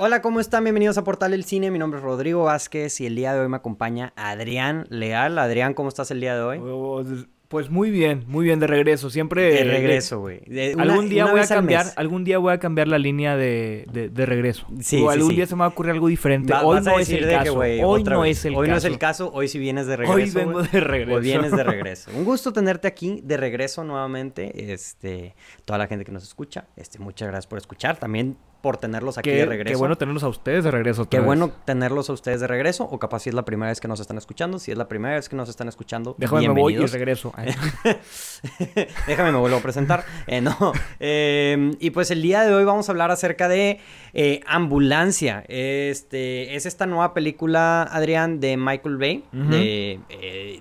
Hola, 0.00 0.22
¿cómo 0.22 0.38
están? 0.38 0.62
Bienvenidos 0.64 0.96
a 0.98 1.04
Portal 1.04 1.32
del 1.32 1.44
Cine. 1.44 1.70
Mi 1.72 1.78
nombre 1.78 1.98
es 1.98 2.04
Rodrigo 2.04 2.44
Vázquez 2.44 3.00
y 3.00 3.06
el 3.06 3.16
día 3.16 3.34
de 3.34 3.40
hoy 3.40 3.48
me 3.48 3.56
acompaña 3.56 4.12
Adrián 4.16 4.86
Leal. 4.90 5.38
Adrián, 5.38 5.74
¿cómo 5.74 5.88
estás 5.88 6.10
el 6.12 6.20
día 6.20 6.36
de 6.36 6.40
hoy? 6.42 6.58
Oh, 6.62 7.02
Pues 7.48 7.68
muy 7.68 7.90
bien, 7.90 8.22
muy 8.28 8.44
bien 8.44 8.60
de 8.60 8.68
regreso. 8.68 9.10
Siempre 9.10 9.52
De 9.52 9.64
regreso, 9.64 10.20
güey. 10.20 10.40
Algún 10.78 11.08
día 11.08 11.26
voy 11.26 11.40
a 11.40 11.46
cambiar, 11.48 11.86
algún 11.96 12.22
día 12.22 12.38
voy 12.38 12.52
a 12.52 12.58
cambiar 12.60 12.86
la 12.86 12.98
línea 12.98 13.36
de, 13.36 13.86
de, 13.92 14.08
de 14.08 14.26
regreso. 14.26 14.68
Sí, 14.80 15.02
o 15.02 15.10
algún 15.10 15.30
sí. 15.30 15.36
día 15.36 15.46
se 15.46 15.56
me 15.56 15.60
va 15.60 15.64
a 15.64 15.68
ocurrir 15.70 15.90
algo 15.92 16.06
diferente. 16.06 16.52
Va- 16.52 16.62
hoy 16.62 16.80
no 16.80 16.98
es 17.00 17.10
el 17.10 17.24
que, 17.26 17.30
caso. 17.34 17.58
hoy 17.58 18.04
no 18.04 18.20
vez. 18.20 18.38
es 18.38 18.44
el 18.44 18.54
Hoy 18.54 18.66
caso. 18.68 18.70
no 18.70 18.76
es 18.76 18.84
el 18.84 18.98
caso, 18.98 19.30
hoy 19.34 19.48
sí 19.48 19.58
vienes 19.58 19.88
de 19.88 19.96
regreso. 19.96 20.14
Hoy 20.16 20.30
vengo 20.30 20.62
de 20.62 20.78
regreso. 20.80 21.16
Hoy 21.18 21.22
vienes 21.24 21.50
de 21.50 21.64
regreso. 21.64 22.10
Un 22.14 22.24
gusto 22.24 22.52
tenerte 22.52 22.86
aquí 22.86 23.20
de 23.24 23.36
regreso 23.36 23.82
nuevamente. 23.82 24.72
Este, 24.72 25.34
toda 25.64 25.76
la 25.78 25.88
gente 25.88 26.04
que 26.04 26.12
nos 26.12 26.22
escucha, 26.22 26.66
este, 26.76 27.00
muchas 27.00 27.26
gracias 27.26 27.48
por 27.48 27.58
escuchar. 27.58 27.96
También 27.96 28.36
por 28.60 28.76
tenerlos 28.76 29.18
aquí 29.18 29.30
Qué, 29.30 29.36
de 29.36 29.42
qué 29.42 29.46
regreso. 29.46 29.78
bueno 29.78 29.96
tenerlos 29.96 30.22
a 30.24 30.28
ustedes 30.28 30.64
de 30.64 30.70
regreso. 30.70 31.02
otra 31.02 31.10
Qué 31.10 31.18
vez. 31.18 31.26
bueno 31.26 31.52
tenerlos 31.64 32.10
a 32.10 32.12
ustedes 32.12 32.40
de 32.40 32.46
regreso, 32.46 32.84
o 32.84 32.98
capaz 32.98 33.20
si 33.20 33.28
es 33.30 33.34
la 33.34 33.44
primera 33.44 33.70
vez 33.70 33.80
que 33.80 33.88
nos 33.88 34.00
están 34.00 34.18
escuchando. 34.18 34.58
Si 34.58 34.70
es 34.72 34.78
la 34.78 34.88
primera 34.88 35.14
vez 35.14 35.28
que 35.28 35.36
nos 35.36 35.48
están 35.48 35.68
escuchando, 35.68 36.14
Déjame 36.18 36.48
me 36.48 36.60
voy 36.60 36.74
y 36.74 36.86
regreso. 36.86 37.32
Déjame 39.06 39.32
me 39.32 39.38
vuelvo 39.38 39.56
a 39.58 39.60
presentar. 39.60 40.04
Eh, 40.26 40.40
no. 40.40 40.56
Eh, 41.00 41.72
y 41.80 41.90
pues 41.90 42.10
el 42.10 42.22
día 42.22 42.42
de 42.42 42.54
hoy 42.54 42.64
vamos 42.64 42.88
a 42.88 42.92
hablar 42.92 43.10
acerca 43.10 43.48
de 43.48 43.80
eh, 44.12 44.40
Ambulancia. 44.46 45.44
Este 45.48 46.54
es 46.56 46.66
esta 46.66 46.86
nueva 46.86 47.14
película, 47.14 47.82
Adrián, 47.82 48.40
de 48.40 48.56
Michael 48.56 48.96
Bay, 48.98 49.24
eh, 49.52 49.98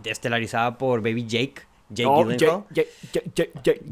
de- 0.04 0.10
estelarizada 0.12 0.78
por 0.78 1.02
Baby 1.02 1.26
Jake. 1.28 1.67
Jake 1.90 2.10
Oh, 2.10 2.26
Gyllenhaal. 2.26 2.64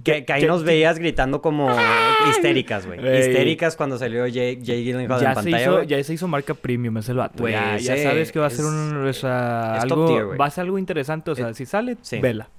Que, 0.03 0.23
que 0.25 0.33
ahí 0.33 0.45
nos 0.45 0.63
veías 0.63 0.99
gritando 0.99 1.41
como 1.41 1.69
histéricas, 2.29 2.85
güey. 2.85 2.99
Ey. 2.99 3.19
Histéricas 3.29 3.75
cuando 3.75 3.97
salió 3.97 4.27
Jake, 4.27 4.59
Jake 4.61 4.83
Gyllenhaal 4.83 5.21
Ya 5.21 5.29
en 5.29 5.35
pantalla, 5.35 5.61
hizo, 5.61 5.83
ya 5.83 6.03
se 6.03 6.13
hizo 6.13 6.27
marca 6.27 6.53
premium 6.53 6.97
ese 6.97 7.13
vato. 7.13 7.47
Ya, 7.47 7.79
sabes 7.79 8.31
que 8.31 8.39
va 8.39 8.47
a 8.47 8.49
ser 8.49 8.65
un, 8.65 9.07
o 9.07 9.13
sea, 9.13 9.75
es 9.77 9.87
top 9.87 9.91
algo, 9.99 10.07
tier, 10.07 10.25
güey. 10.25 10.37
va 10.37 10.45
a 10.45 10.49
ser 10.51 10.63
algo 10.63 10.77
interesante. 10.77 11.31
O 11.31 11.35
sea, 11.35 11.53
si 11.53 11.65
sale, 11.65 11.97
Sí. 12.01 12.19
vela. 12.19 12.49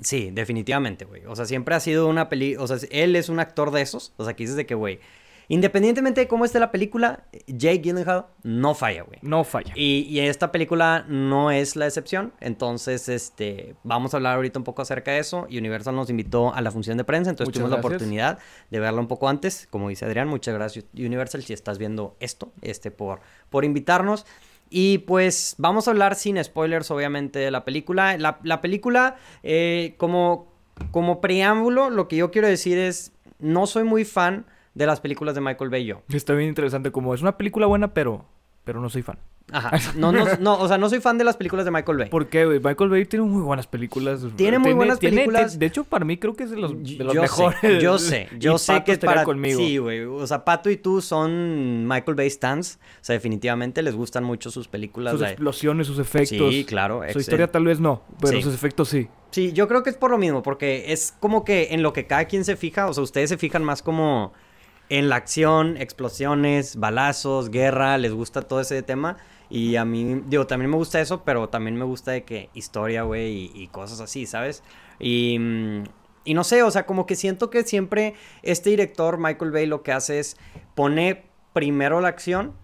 Sí, 0.00 0.30
definitivamente, 0.32 1.04
güey. 1.06 1.22
O 1.26 1.34
sea, 1.34 1.46
siempre 1.46 1.74
ha 1.74 1.80
sido 1.80 2.06
una 2.06 2.28
peli... 2.28 2.54
O 2.56 2.66
sea, 2.66 2.76
él 2.90 3.16
es 3.16 3.30
un 3.30 3.40
actor 3.40 3.70
de 3.70 3.80
esos. 3.80 4.12
O 4.18 4.24
sea, 4.24 4.34
que 4.34 4.42
dices 4.44 4.56
de 4.56 4.66
que, 4.66 4.74
güey... 4.74 5.00
Independientemente 5.48 6.22
de 6.22 6.28
cómo 6.28 6.44
esté 6.44 6.58
la 6.58 6.72
película, 6.72 7.24
Jake 7.46 7.78
Gyllenhaal 7.78 8.26
no 8.42 8.74
falla, 8.74 9.02
güey. 9.02 9.18
No 9.22 9.44
falla. 9.44 9.72
Y, 9.76 10.06
y 10.08 10.20
esta 10.20 10.50
película 10.50 11.04
no 11.08 11.50
es 11.50 11.76
la 11.76 11.86
excepción. 11.86 12.32
Entonces, 12.40 13.08
este... 13.08 13.76
Vamos 13.84 14.12
a 14.12 14.16
hablar 14.16 14.36
ahorita 14.36 14.58
un 14.58 14.64
poco 14.64 14.82
acerca 14.82 15.12
de 15.12 15.20
eso. 15.20 15.46
Y 15.48 15.58
Universal 15.58 15.94
nos 15.94 16.10
invitó 16.10 16.52
a 16.52 16.60
la 16.60 16.70
función 16.70 16.96
de 16.96 17.04
prensa. 17.04 17.30
Entonces 17.30 17.48
Muchas 17.48 17.62
tuvimos 17.62 17.70
la 17.70 17.86
oportunidad 17.86 18.38
de 18.70 18.80
verla 18.80 19.00
un 19.00 19.08
poco 19.08 19.28
antes. 19.28 19.68
Como 19.70 19.88
dice 19.88 20.04
Adrián, 20.04 20.28
muchas 20.28 20.54
gracias 20.54 20.84
Universal 20.94 21.42
si 21.42 21.52
estás 21.52 21.78
viendo 21.78 22.16
esto. 22.18 22.52
Este, 22.62 22.90
por, 22.90 23.20
por 23.48 23.64
invitarnos. 23.64 24.26
Y 24.68 24.98
pues 24.98 25.54
vamos 25.58 25.86
a 25.86 25.92
hablar 25.92 26.16
sin 26.16 26.42
spoilers, 26.42 26.90
obviamente, 26.90 27.38
de 27.38 27.52
la 27.52 27.64
película. 27.64 28.16
La, 28.18 28.40
la 28.42 28.60
película, 28.60 29.16
eh, 29.44 29.94
como, 29.96 30.52
como 30.90 31.20
preámbulo, 31.20 31.88
lo 31.90 32.08
que 32.08 32.16
yo 32.16 32.32
quiero 32.32 32.48
decir 32.48 32.76
es, 32.76 33.12
no 33.38 33.66
soy 33.66 33.84
muy 33.84 34.04
fan 34.04 34.46
de 34.76 34.86
las 34.86 35.00
películas 35.00 35.34
de 35.34 35.40
Michael 35.40 35.70
Bay 35.70 35.84
yo. 35.86 36.02
Está 36.12 36.34
bien 36.34 36.50
interesante. 36.50 36.92
Como 36.92 37.14
es 37.14 37.22
una 37.22 37.36
película 37.38 37.66
buena, 37.66 37.94
pero, 37.94 38.26
pero 38.62 38.80
no 38.80 38.90
soy 38.90 39.02
fan. 39.02 39.18
Ajá. 39.50 39.70
No, 39.96 40.10
no, 40.12 40.24
no, 40.40 40.58
o 40.58 40.68
sea, 40.68 40.76
no 40.76 40.90
soy 40.90 41.00
fan 41.00 41.16
de 41.18 41.24
las 41.24 41.36
películas 41.36 41.64
de 41.64 41.70
Michael 41.70 41.96
Bay. 41.98 42.08
¿Por 42.10 42.26
qué, 42.28 42.44
güey? 42.44 42.60
Michael 42.60 42.90
Bay 42.90 43.06
tiene 43.06 43.24
muy 43.24 43.40
buenas 43.40 43.66
películas. 43.66 44.20
Tiene 44.36 44.58
muy 44.58 44.74
buenas 44.74 44.98
películas. 44.98 45.58
de 45.58 45.64
hecho, 45.66 45.84
para 45.84 46.04
mí 46.04 46.18
creo 46.18 46.34
que 46.34 46.42
es 46.44 46.50
de 46.50 46.56
los, 46.58 46.72
de 46.82 47.04
los 47.04 47.14
yo 47.14 47.22
mejores. 47.22 47.58
Sé, 47.60 47.80
yo 47.80 47.98
sé, 47.98 48.28
yo 48.38 48.56
Y 48.56 48.58
sé 48.58 48.72
Pato 48.72 48.84
que 48.84 48.92
es 48.92 48.98
para 48.98 49.24
conmigo. 49.24 49.58
Sí, 49.58 49.78
güey. 49.78 50.00
O 50.04 50.26
sea, 50.26 50.44
Pato 50.44 50.68
y 50.68 50.76
tú 50.76 51.00
son 51.00 51.86
Michael 51.88 52.16
Bay 52.16 52.28
stans. 52.28 52.78
O 53.00 53.04
sea, 53.04 53.14
definitivamente 53.14 53.80
les 53.82 53.94
gustan 53.94 54.24
mucho 54.24 54.50
sus 54.50 54.68
películas. 54.68 55.12
Sus 55.12 55.20
de- 55.22 55.28
explosiones, 55.28 55.86
sus 55.86 55.98
efectos. 56.00 56.52
Sí, 56.52 56.64
claro. 56.64 57.00
Su 57.12 57.20
historia 57.20 57.50
tal 57.50 57.64
vez 57.64 57.80
no, 57.80 58.02
pero 58.20 58.34
Sí. 58.36 58.42
sus 58.42 58.52
efectos 58.54 58.88
sí. 58.90 59.08
Sí, 59.30 59.52
yo 59.52 59.68
creo 59.68 59.82
que 59.82 59.90
es 59.90 59.96
por 59.96 60.10
lo 60.10 60.18
mismo, 60.18 60.42
porque 60.42 60.92
es 60.92 61.14
como 61.20 61.44
que 61.44 61.68
en 61.72 61.82
lo 61.82 61.92
que 61.92 62.06
cada 62.06 62.24
quien 62.24 62.44
se 62.44 62.56
fija, 62.56 62.86
o 62.88 62.94
sea, 62.94 63.02
ustedes 63.02 63.28
se 63.30 63.36
fijan 63.38 63.62
más 63.64 63.82
como 63.82 64.32
en 64.88 65.08
la 65.08 65.16
acción, 65.16 65.76
explosiones, 65.76 66.76
balazos, 66.76 67.50
guerra, 67.50 67.98
les 67.98 68.12
gusta 68.12 68.42
todo 68.42 68.60
ese 68.60 68.82
tema. 68.82 69.16
Y 69.48 69.76
a 69.76 69.84
mí, 69.84 70.22
digo, 70.26 70.46
también 70.46 70.70
me 70.70 70.76
gusta 70.76 71.00
eso, 71.00 71.22
pero 71.24 71.48
también 71.48 71.76
me 71.76 71.84
gusta 71.84 72.10
de 72.10 72.24
que 72.24 72.50
historia, 72.52 73.02
güey, 73.02 73.32
y, 73.32 73.52
y 73.54 73.68
cosas 73.68 74.00
así, 74.00 74.26
¿sabes? 74.26 74.62
Y, 74.98 75.38
mm, 75.38 75.84
y 76.24 76.34
no 76.34 76.42
sé, 76.44 76.62
o 76.62 76.70
sea, 76.70 76.86
como 76.86 77.06
que 77.06 77.14
siento 77.14 77.50
que 77.50 77.62
siempre 77.62 78.14
este 78.42 78.70
director, 78.70 79.18
Michael 79.18 79.52
Bay, 79.52 79.66
lo 79.66 79.82
que 79.82 79.92
hace 79.92 80.18
es 80.18 80.36
pone 80.74 81.24
primero 81.52 82.00
la 82.00 82.08
acción, 82.08 82.54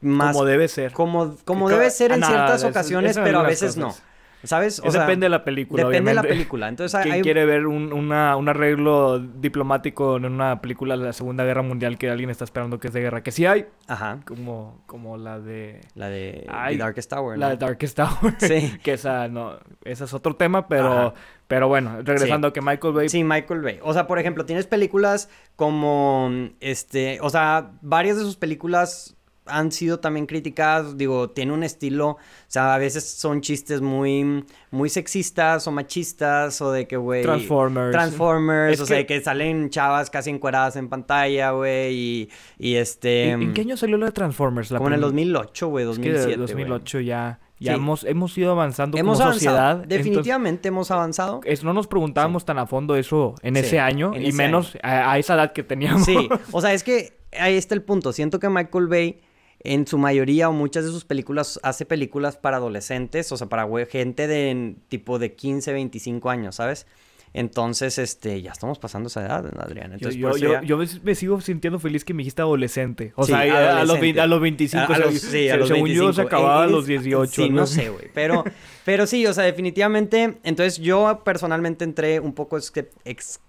más 0.00 0.32
Como 0.34 0.46
debe 0.46 0.66
ser. 0.66 0.92
como, 0.92 1.36
como 1.44 1.68
debe 1.68 1.90
ser 1.90 2.12
en 2.12 2.20
nada, 2.20 2.32
ciertas 2.32 2.64
ocasiones, 2.64 3.16
pero 3.16 3.38
a 3.38 3.42
veces 3.42 3.76
cosas. 3.76 4.02
no. 4.02 4.11
¿Sabes? 4.44 4.82
Es 4.84 4.92
depende 4.94 5.26
de 5.26 5.30
la 5.30 5.44
película, 5.44 5.84
Depende 5.84 6.10
de 6.10 6.14
la 6.16 6.22
película. 6.22 6.68
Entonces 6.68 7.00
¿Quién 7.02 7.14
hay, 7.14 7.22
quiere 7.22 7.44
ver 7.44 7.66
un, 7.66 7.92
una- 7.92 8.36
un 8.36 8.48
arreglo 8.48 9.18
diplomático 9.20 10.16
en 10.16 10.24
una 10.24 10.60
película 10.60 10.96
de 10.96 11.04
la 11.04 11.12
Segunda 11.12 11.44
Guerra 11.44 11.62
Mundial 11.62 11.96
que 11.98 12.10
alguien 12.10 12.28
está 12.30 12.44
esperando 12.44 12.80
que 12.80 12.88
es 12.88 12.92
de 12.92 13.00
guerra? 13.00 13.22
Que 13.22 13.30
sí 13.30 13.46
hay, 13.46 13.66
Ajá. 13.86 14.18
como, 14.26 14.82
como 14.86 15.16
la 15.16 15.38
de... 15.38 15.80
La 15.94 16.08
de 16.08 16.46
Ay, 16.50 16.76
The 16.76 16.82
Darkest 16.82 17.10
Tower. 17.10 17.38
La 17.38 17.50
de 17.50 17.56
Darkest 17.56 17.96
Tower. 17.96 18.34
Sí. 18.38 18.78
que 18.82 18.94
esa 18.94 19.28
no, 19.28 19.58
esa 19.84 20.04
es 20.04 20.14
otro 20.14 20.34
tema, 20.34 20.66
pero, 20.66 20.92
Ajá. 20.92 21.14
pero 21.46 21.68
bueno, 21.68 21.98
regresando 22.02 22.48
Sí. 22.48 22.50
a 22.50 22.52
que 22.52 22.60
Michael 22.62 22.94
Bay 22.94 23.08
Sí, 23.08 23.22
Michael 23.24 23.60
Bay. 23.62 23.78
O 23.82 23.92
sea, 23.92 24.06
por 24.06 24.18
ejemplo, 24.18 24.44
tienes 24.44 24.66
películas 24.66 25.28
como 25.56 26.30
este, 26.60 27.18
o 27.20 27.30
sea, 27.30 27.70
varias 27.80 28.16
de 28.16 28.22
sus 28.24 28.36
películas 28.36 29.16
han 29.46 29.72
sido 29.72 29.98
también 29.98 30.26
criticadas, 30.26 30.96
digo, 30.96 31.30
tiene 31.30 31.52
un 31.52 31.62
estilo, 31.64 32.08
o 32.10 32.18
sea, 32.46 32.74
a 32.74 32.78
veces 32.78 33.04
son 33.04 33.40
chistes 33.40 33.80
muy 33.80 34.44
muy 34.70 34.88
sexistas 34.88 35.66
o 35.66 35.72
machistas 35.72 36.60
o 36.60 36.70
de 36.70 36.86
que 36.86 36.96
güey 36.96 37.22
Transformers. 37.22 37.90
Transformers, 37.92 38.74
Es 38.74 38.80
o 38.80 38.86
sea, 38.86 38.98
que- 38.98 39.06
que 39.06 39.20
salen 39.20 39.68
chavas 39.70 40.10
casi 40.10 40.30
encueradas 40.30 40.76
en 40.76 40.88
pantalla, 40.88 41.50
güey, 41.50 41.94
y, 41.94 42.30
y 42.58 42.74
este 42.76 43.30
¿En, 43.30 43.42
en 43.42 43.52
qué 43.54 43.62
año 43.62 43.76
salió 43.76 43.96
la 43.98 44.06
de 44.06 44.12
Transformers? 44.12 44.70
La 44.70 44.78
como 44.78 44.88
en 44.88 44.94
el 44.94 45.00
prim- 45.00 45.10
2008, 45.10 45.68
güey, 45.68 45.84
Es 45.90 45.98
que 45.98 46.12
2007, 46.12 46.28
de 46.30 46.36
güey. 46.36 46.46
2008 46.46 47.00
ya, 47.00 47.40
ya 47.58 47.72
Sí. 47.72 47.78
hemos, 47.78 48.04
hemos 48.04 48.38
ido 48.38 48.52
avanzando 48.52 48.96
Hemos 48.98 49.18
como 49.18 49.24
avanzado, 49.28 49.34
sociedad. 49.56 49.72
entonces, 49.82 49.98
definitivamente 49.98 50.68
hemos 50.68 50.90
avanzado. 50.92 51.40
es- 51.44 51.64
no 51.64 51.72
nos 51.72 51.86
preguntábamos 51.88 52.44
tan 52.44 52.58
a 52.58 52.66
fondo 52.66 52.94
eso 52.96 53.34
en 53.42 53.54
Sí, 53.56 53.60
ese 53.60 53.80
año 53.80 54.14
en 54.14 54.22
y 54.22 54.28
ese 54.28 54.38
menos 54.38 54.76
a, 54.82 55.10
a 55.12 55.18
esa 55.18 55.34
edad 55.34 55.52
que 55.52 55.62
teníamos. 55.64 56.04
Sí, 56.04 56.16
o 56.52 56.60
sea, 56.60 56.72
es 56.72 56.82
que 56.84 57.18
ahí 57.38 57.56
está 57.56 57.74
el 57.74 57.82
punto. 57.82 58.12
Siento 58.12 58.38
que 58.38 58.48
Michael 58.48 58.86
Bay, 58.88 59.20
en 59.64 59.86
su 59.86 59.98
mayoría 59.98 60.48
o 60.48 60.52
muchas 60.52 60.84
de 60.84 60.90
sus 60.90 61.04
películas, 61.04 61.60
hace 61.62 61.84
películas 61.86 62.36
para 62.36 62.56
adolescentes, 62.56 63.30
o 63.32 63.36
sea, 63.36 63.48
para 63.48 63.66
gente 63.86 64.26
de 64.26 64.74
tipo 64.88 65.18
de 65.18 65.34
15, 65.34 65.72
25 65.72 66.30
años, 66.30 66.56
¿sabes? 66.56 66.86
Entonces, 67.34 67.96
este, 67.96 68.42
ya 68.42 68.52
estamos 68.52 68.78
pasando 68.78 69.06
esa 69.06 69.22
edad, 69.24 69.46
Adrián. 69.58 69.92
Yo, 69.92 69.94
Entonces, 70.10 70.16
yo, 70.20 70.28
por 70.28 70.36
eso 70.36 70.46
yo, 70.46 70.52
ya- 70.52 70.62
yo 70.62 70.78
me- 71.02 71.14
sigo 71.14 71.40
sintiendo 71.40 71.78
feliz 71.78 72.04
que 72.04 72.12
me 72.12 72.18
dijiste 72.18 72.42
adolescente. 72.42 73.14
O 73.16 73.24
Sí, 73.24 73.32
sea, 73.32 73.38
a- 73.38 73.42
a, 73.42 73.46
los, 73.46 73.56
adolescente. 73.94 74.00
vein- 74.02 74.20
a 74.20 74.26
los 74.26 74.40
25. 74.42 74.82
A- 74.82 74.84
a 74.84 74.90
o 74.90 74.94
sea, 74.96 75.06
los- 75.06 75.20
sí, 75.20 75.48
a 75.48 75.56
los 75.56 75.68
según 75.68 75.88
yo 75.88 76.04
25. 76.04 76.12
se 76.12 76.22
acababa 76.22 76.64
a 76.64 76.66
los 76.66 76.86
18. 76.86 77.32
Sí, 77.32 77.48
no 77.48 77.66
sé, 77.66 77.88
güey. 77.88 78.10
Pero, 78.12 78.44
pero 78.84 79.06
sí, 79.06 79.26
o 79.26 79.32
sea, 79.32 79.44
definitivamente. 79.44 80.36
Entonces, 80.42 80.76
yo 80.78 81.22
personalmente 81.24 81.84
entré 81.84 82.20
un 82.20 82.34
poco 82.34 82.58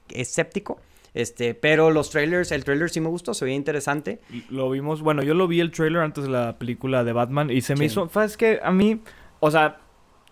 escéptico. 0.09 0.79
Este, 1.13 1.53
pero 1.53 1.91
los 1.91 2.09
trailers, 2.09 2.51
el 2.51 2.63
trailer 2.63 2.89
sí 2.89 2.99
me 2.99 3.07
gustó, 3.09 3.33
se 3.33 3.45
veía 3.45 3.55
interesante. 3.55 4.19
Lo 4.49 4.69
vimos, 4.71 5.01
bueno, 5.01 5.21
yo 5.23 5.33
lo 5.35 5.47
vi 5.47 5.59
el 5.59 5.71
trailer 5.71 6.01
antes 6.01 6.23
de 6.23 6.29
la 6.31 6.57
película 6.57 7.03
de 7.03 7.13
Batman 7.13 7.51
y 7.51 7.61
se 7.61 7.73
me 7.75 7.79
Sí. 7.79 7.85
hizo, 7.85 8.09
es 8.23 8.35
que 8.37 8.59
a 8.63 8.71
mí, 8.71 8.99
o 9.39 9.51
sea, 9.51 9.77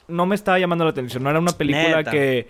no 0.08 0.26
me 0.26 0.34
estaba 0.36 0.58
llamando 0.58 0.84
la 0.84 0.90
atención, 0.92 1.22
no 1.24 1.30
era 1.30 1.40
una 1.40 1.52
película 1.52 1.98
Neta. 1.98 2.10
que, 2.12 2.48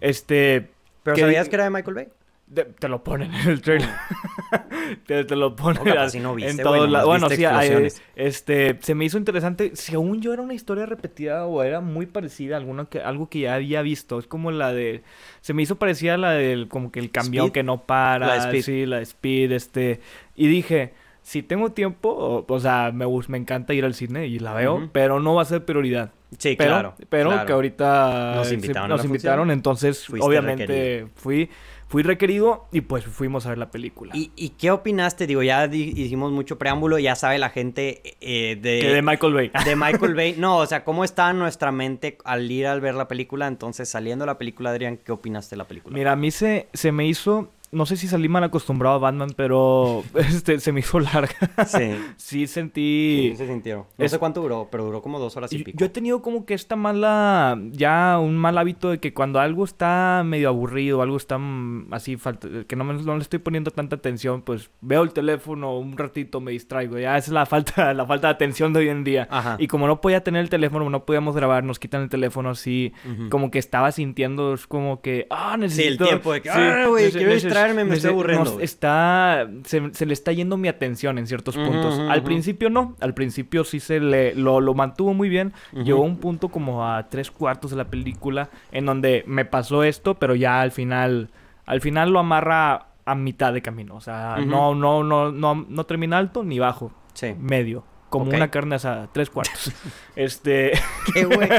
este, 0.00 0.68
Pero 1.02 1.14
que- 1.16 1.22
¿sabías 1.22 1.48
que 1.48 1.56
era 1.56 1.64
de 1.64 1.70
Michael 1.70 1.94
Bay? 1.94 2.08
Te 2.52 2.88
lo 2.88 3.04
ponen 3.04 3.32
en 3.32 3.48
el 3.48 3.60
trailer, 3.62 3.88
te, 5.06 5.24
te 5.24 5.36
lo 5.36 5.54
ponen 5.54 5.82
O 5.82 5.84
capaz 5.84 6.02
a- 6.04 6.10
si 6.10 6.18
no 6.20 6.34
viste, 6.34 6.50
en 6.50 6.56
todos 6.58 6.76
nomás 6.76 6.90
lados. 6.90 7.06
Bueno, 7.08 7.28
sí, 7.28 7.44
explosiones. 7.44 8.02
este, 8.16 8.76
se 8.80 8.94
me 8.94 9.04
hizo 9.04 9.18
interesante, 9.18 9.72
según 9.74 10.20
yo 10.20 10.32
era 10.32 10.42
una 10.42 10.54
historia 10.54 10.86
repetida 10.86 11.46
o 11.46 11.62
era 11.62 11.80
muy 11.80 12.06
parecida 12.06 12.56
a 12.56 12.58
alguna 12.58 12.86
que, 12.86 13.00
algo 13.00 13.28
que 13.28 13.40
ya 13.40 13.54
había 13.54 13.82
visto, 13.82 14.18
es 14.18 14.26
como 14.26 14.50
la 14.50 14.72
de, 14.72 15.02
se 15.40 15.54
me 15.54 15.62
hizo 15.62 15.76
parecida 15.76 16.14
a 16.14 16.18
la 16.18 16.32
del, 16.32 16.68
como 16.68 16.90
que 16.90 16.98
el 17.00 17.10
camión 17.10 17.46
Speed. 17.46 17.52
que 17.52 17.62
no 17.62 17.82
para, 17.82 18.26
La 18.26 18.36
Speed. 18.38 18.62
sí, 18.62 18.86
la 18.86 19.00
Speed, 19.00 19.52
este, 19.52 20.00
y 20.34 20.48
dije, 20.48 20.92
si 21.22 21.42
tengo 21.42 21.70
tiempo, 21.72 22.08
o, 22.10 22.44
o 22.52 22.60
sea, 22.60 22.90
me, 22.92 23.06
me 23.28 23.38
encanta 23.38 23.74
ir 23.74 23.84
al 23.84 23.94
cine 23.94 24.26
y 24.26 24.38
la 24.40 24.54
veo, 24.54 24.88
pero 24.92 25.20
no 25.20 25.34
va 25.34 25.42
a 25.42 25.44
ser 25.44 25.64
prioridad. 25.64 26.10
Sí, 26.38 26.54
pero, 26.56 26.70
claro. 26.70 26.94
pero 27.08 27.30
claro. 27.30 27.46
que 27.46 27.52
ahorita 27.52 28.32
Nos 28.36 28.52
invitaron 28.52 28.88
nos 28.88 29.04
invitaron, 29.04 29.50
entonces 29.50 30.06
Fuiste 30.06 30.24
obviamente 30.26 30.66
requerido. 30.66 31.08
fui 31.16 31.50
fui 31.90 32.04
requerido 32.04 32.68
y 32.72 32.82
pues 32.82 33.04
fuimos 33.04 33.44
a 33.46 33.48
ver 33.50 33.58
la 33.58 33.70
película. 33.72 34.12
¿Y, 34.16 34.30
y 34.36 34.50
qué 34.50 34.70
opinaste? 34.70 35.26
Digo, 35.26 35.42
ya 35.42 35.66
di- 35.66 35.92
hicimos 35.96 36.30
mucho 36.30 36.56
preámbulo, 36.56 36.98
ya 37.00 37.16
sabe 37.16 37.36
la 37.38 37.50
gente 37.50 38.00
eh, 38.20 38.56
de, 38.62 38.78
que 38.80 38.88
de 38.94 39.02
Michael 39.02 39.34
Bay. 39.34 39.50
de 39.64 39.74
Michael 39.76 40.14
Bay. 40.14 40.34
No, 40.38 40.58
o 40.58 40.66
sea, 40.66 40.84
¿cómo 40.84 41.02
está 41.02 41.32
nuestra 41.32 41.72
mente 41.72 42.16
al 42.24 42.48
ir 42.50 42.68
al 42.68 42.80
ver 42.80 42.94
la 42.94 43.08
película? 43.08 43.48
Entonces, 43.48 43.88
saliendo 43.88 44.22
de 44.22 44.26
la 44.28 44.38
película, 44.38 44.70
Adrián, 44.70 44.98
¿qué 45.04 45.10
opinaste 45.10 45.56
de 45.56 45.58
la 45.58 45.64
película? 45.66 45.92
Mira, 45.94 46.12
a 46.12 46.16
mí 46.16 46.30
se, 46.30 46.68
se 46.72 46.92
me 46.92 47.06
hizo 47.08 47.50
no 47.72 47.86
sé 47.86 47.96
si 47.96 48.08
salí 48.08 48.28
mal 48.28 48.42
acostumbrado 48.44 48.96
a 48.96 48.98
Batman, 48.98 49.30
pero 49.36 50.02
este, 50.14 50.58
se 50.60 50.72
me 50.72 50.80
hizo 50.80 50.98
larga. 51.00 51.34
Sí. 51.66 51.94
sí 52.16 52.46
sentí... 52.46 53.28
Sí, 53.32 53.36
se 53.36 53.46
sintieron. 53.46 53.84
No 53.96 54.04
Es- 54.04 54.10
sé 54.10 54.18
cuánto 54.18 54.40
duró, 54.42 54.68
pero 54.70 54.84
duró 54.84 55.02
como 55.02 55.18
dos 55.18 55.36
horas 55.36 55.52
y 55.52 55.62
pico. 55.62 55.78
yo 55.78 55.86
he 55.86 55.88
tenido 55.90 56.20
como 56.22 56.44
que 56.46 56.54
esta 56.54 56.76
mala, 56.76 57.58
ya 57.70 58.18
un 58.18 58.36
mal 58.36 58.58
hábito 58.58 58.90
de 58.90 58.98
que 58.98 59.14
cuando 59.14 59.38
algo 59.40 59.64
está 59.64 60.22
medio 60.24 60.48
aburrido, 60.48 61.02
algo 61.02 61.16
está 61.16 61.38
mm, 61.38 61.92
así, 61.92 62.16
falta, 62.16 62.48
que 62.66 62.76
no, 62.76 62.84
me- 62.84 62.94
no 63.02 63.16
le 63.16 63.22
estoy 63.22 63.38
poniendo 63.38 63.70
tanta 63.70 63.96
atención, 63.96 64.42
pues 64.42 64.70
veo 64.80 65.02
el 65.02 65.12
teléfono 65.12 65.78
un 65.78 65.96
ratito, 65.96 66.40
me 66.40 66.50
distraigo. 66.52 66.98
Ya 66.98 67.16
es 67.16 67.28
la 67.28 67.46
falta, 67.46 67.94
la 67.94 68.06
falta 68.06 68.28
de 68.28 68.34
atención 68.34 68.72
de 68.72 68.80
hoy 68.80 68.88
en 68.88 69.04
día. 69.04 69.28
Ajá. 69.30 69.56
Y 69.58 69.66
como 69.68 69.86
no 69.86 70.00
podía 70.00 70.22
tener 70.24 70.42
el 70.42 70.50
teléfono, 70.50 70.88
no 70.90 71.04
podíamos 71.04 71.36
grabar, 71.36 71.62
nos 71.64 71.78
quitan 71.78 72.02
el 72.02 72.08
teléfono 72.08 72.50
así, 72.50 72.92
Ujú. 73.10 73.28
como 73.30 73.50
que 73.50 73.58
estaba 73.58 73.92
sintiendo, 73.92 74.54
es 74.54 74.66
como 74.66 75.00
que, 75.00 75.26
ah, 75.30 75.56
necesito... 75.56 76.04
tiempo 76.04 76.32
de 76.32 76.42
que, 76.42 76.50
"Ah, 76.50 76.86
güey, 76.88 77.10
quiero 77.10 77.32
neces- 77.32 77.59
distraerme, 77.62 77.84
me 77.84 77.94
estoy 77.96 78.10
nece- 78.10 78.14
aburriendo, 78.14 78.44
nos 78.44 78.52
güey". 78.54 78.64
está, 78.64 79.48
se, 79.64 79.90
se 79.94 80.06
le 80.06 80.12
está 80.12 80.32
yendo 80.32 80.56
mi 80.56 80.68
atención 80.68 81.18
en 81.18 81.26
ciertos 81.26 81.56
puntos. 81.56 81.98
Al 81.98 82.22
principio 82.22 82.70
no, 82.70 82.96
al 83.00 83.14
principio 83.14 83.64
sí 83.64 83.80
se 83.80 84.00
le, 84.00 84.34
lo, 84.34 84.60
lo 84.60 84.74
mantuvo 84.74 85.14
muy 85.14 85.28
bien. 85.28 85.52
Llegó 85.72 86.02
un 86.02 86.16
punto 86.18 86.48
como 86.48 86.86
a 86.86 87.08
tres 87.08 87.30
cuartos 87.30 87.70
de 87.70 87.76
la 87.76 87.84
película 87.84 88.48
en 88.72 88.86
donde 88.86 89.24
me 89.26 89.44
pasó 89.44 89.84
esto, 89.84 90.14
pero 90.14 90.34
ya 90.34 90.60
al 90.60 90.70
final, 90.72 91.30
al 91.66 91.80
final 91.80 92.10
lo 92.10 92.18
amarra 92.18 92.86
a 93.04 93.14
mitad 93.14 93.52
de 93.52 93.62
camino. 93.62 93.94
O 93.96 94.00
sea, 94.00 94.36
no, 94.44 94.74
no, 94.74 95.02
no, 95.02 95.32
no, 95.32 95.66
no 95.68 95.84
termina 95.86 96.18
alto 96.18 96.44
ni 96.44 96.58
bajo, 96.58 96.92
Sí. 97.14 97.34
medio. 97.38 97.84
Como 98.10 98.30
una 98.30 98.50
carne 98.50 98.74
asada, 98.74 99.08
tres 99.12 99.30
cuartos. 99.30 99.72
este, 100.16 100.72
Qué 101.14 101.24
güey. 101.24 101.48
Qué 101.48 101.56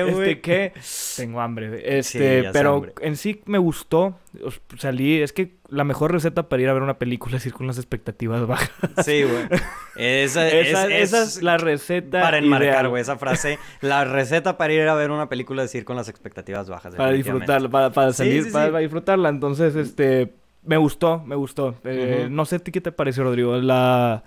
este 0.00 0.02
güey. 0.02 0.40
que 0.40 0.72
tengo 1.16 1.40
hambre. 1.40 1.98
Este, 1.98 2.42
Sí, 2.42 2.48
pero 2.52 2.76
hambre. 2.76 2.92
en 3.00 3.16
sí 3.16 3.42
me 3.46 3.58
gustó. 3.58 4.18
Salí, 4.78 5.20
es 5.20 5.32
que 5.32 5.56
la 5.68 5.82
mejor 5.82 6.12
receta 6.12 6.48
para 6.48 6.62
ir 6.62 6.68
a 6.68 6.72
ver 6.72 6.82
una 6.82 6.98
película 6.98 7.38
es 7.38 7.46
ir 7.46 7.52
con 7.52 7.66
las 7.66 7.78
expectativas 7.78 8.46
bajas. 8.46 8.70
Sí, 9.04 9.24
güey. 9.24 9.46
Esa, 9.96 10.48
esa, 10.48 10.86
es, 10.86 11.12
esa 11.12 11.22
es 11.22 11.42
la 11.42 11.56
receta 11.58 12.20
para 12.20 12.38
enmarcar, 12.38 12.88
güey, 12.88 13.02
esa 13.02 13.16
frase. 13.16 13.58
La 13.80 14.04
receta 14.04 14.56
para 14.56 14.72
ir 14.72 14.86
a 14.88 14.94
ver 14.94 15.10
una 15.10 15.28
película 15.28 15.64
es 15.64 15.74
ir 15.74 15.84
con 15.84 15.96
las 15.96 16.08
expectativas 16.08 16.68
bajas. 16.68 16.94
para 16.94 17.12
disfrutarla, 17.12 17.68
para, 17.68 17.90
para 17.90 18.12
salir, 18.12 18.44
sí, 18.44 18.50
para, 18.50 18.66
sí. 18.66 18.70
para 18.70 18.82
disfrutarla. 18.82 19.28
Entonces, 19.30 19.74
este, 19.74 20.32
me 20.62 20.76
gustó, 20.76 21.22
me 21.24 21.34
gustó. 21.36 21.74
Eh. 21.84 22.28
No 22.30 22.44
sé 22.44 22.56
a 22.56 22.58
ti 22.58 22.70
qué 22.70 22.80
te 22.80 22.92
pareció, 22.92 23.24
Rodrigo. 23.24 23.56
La, 23.56 24.22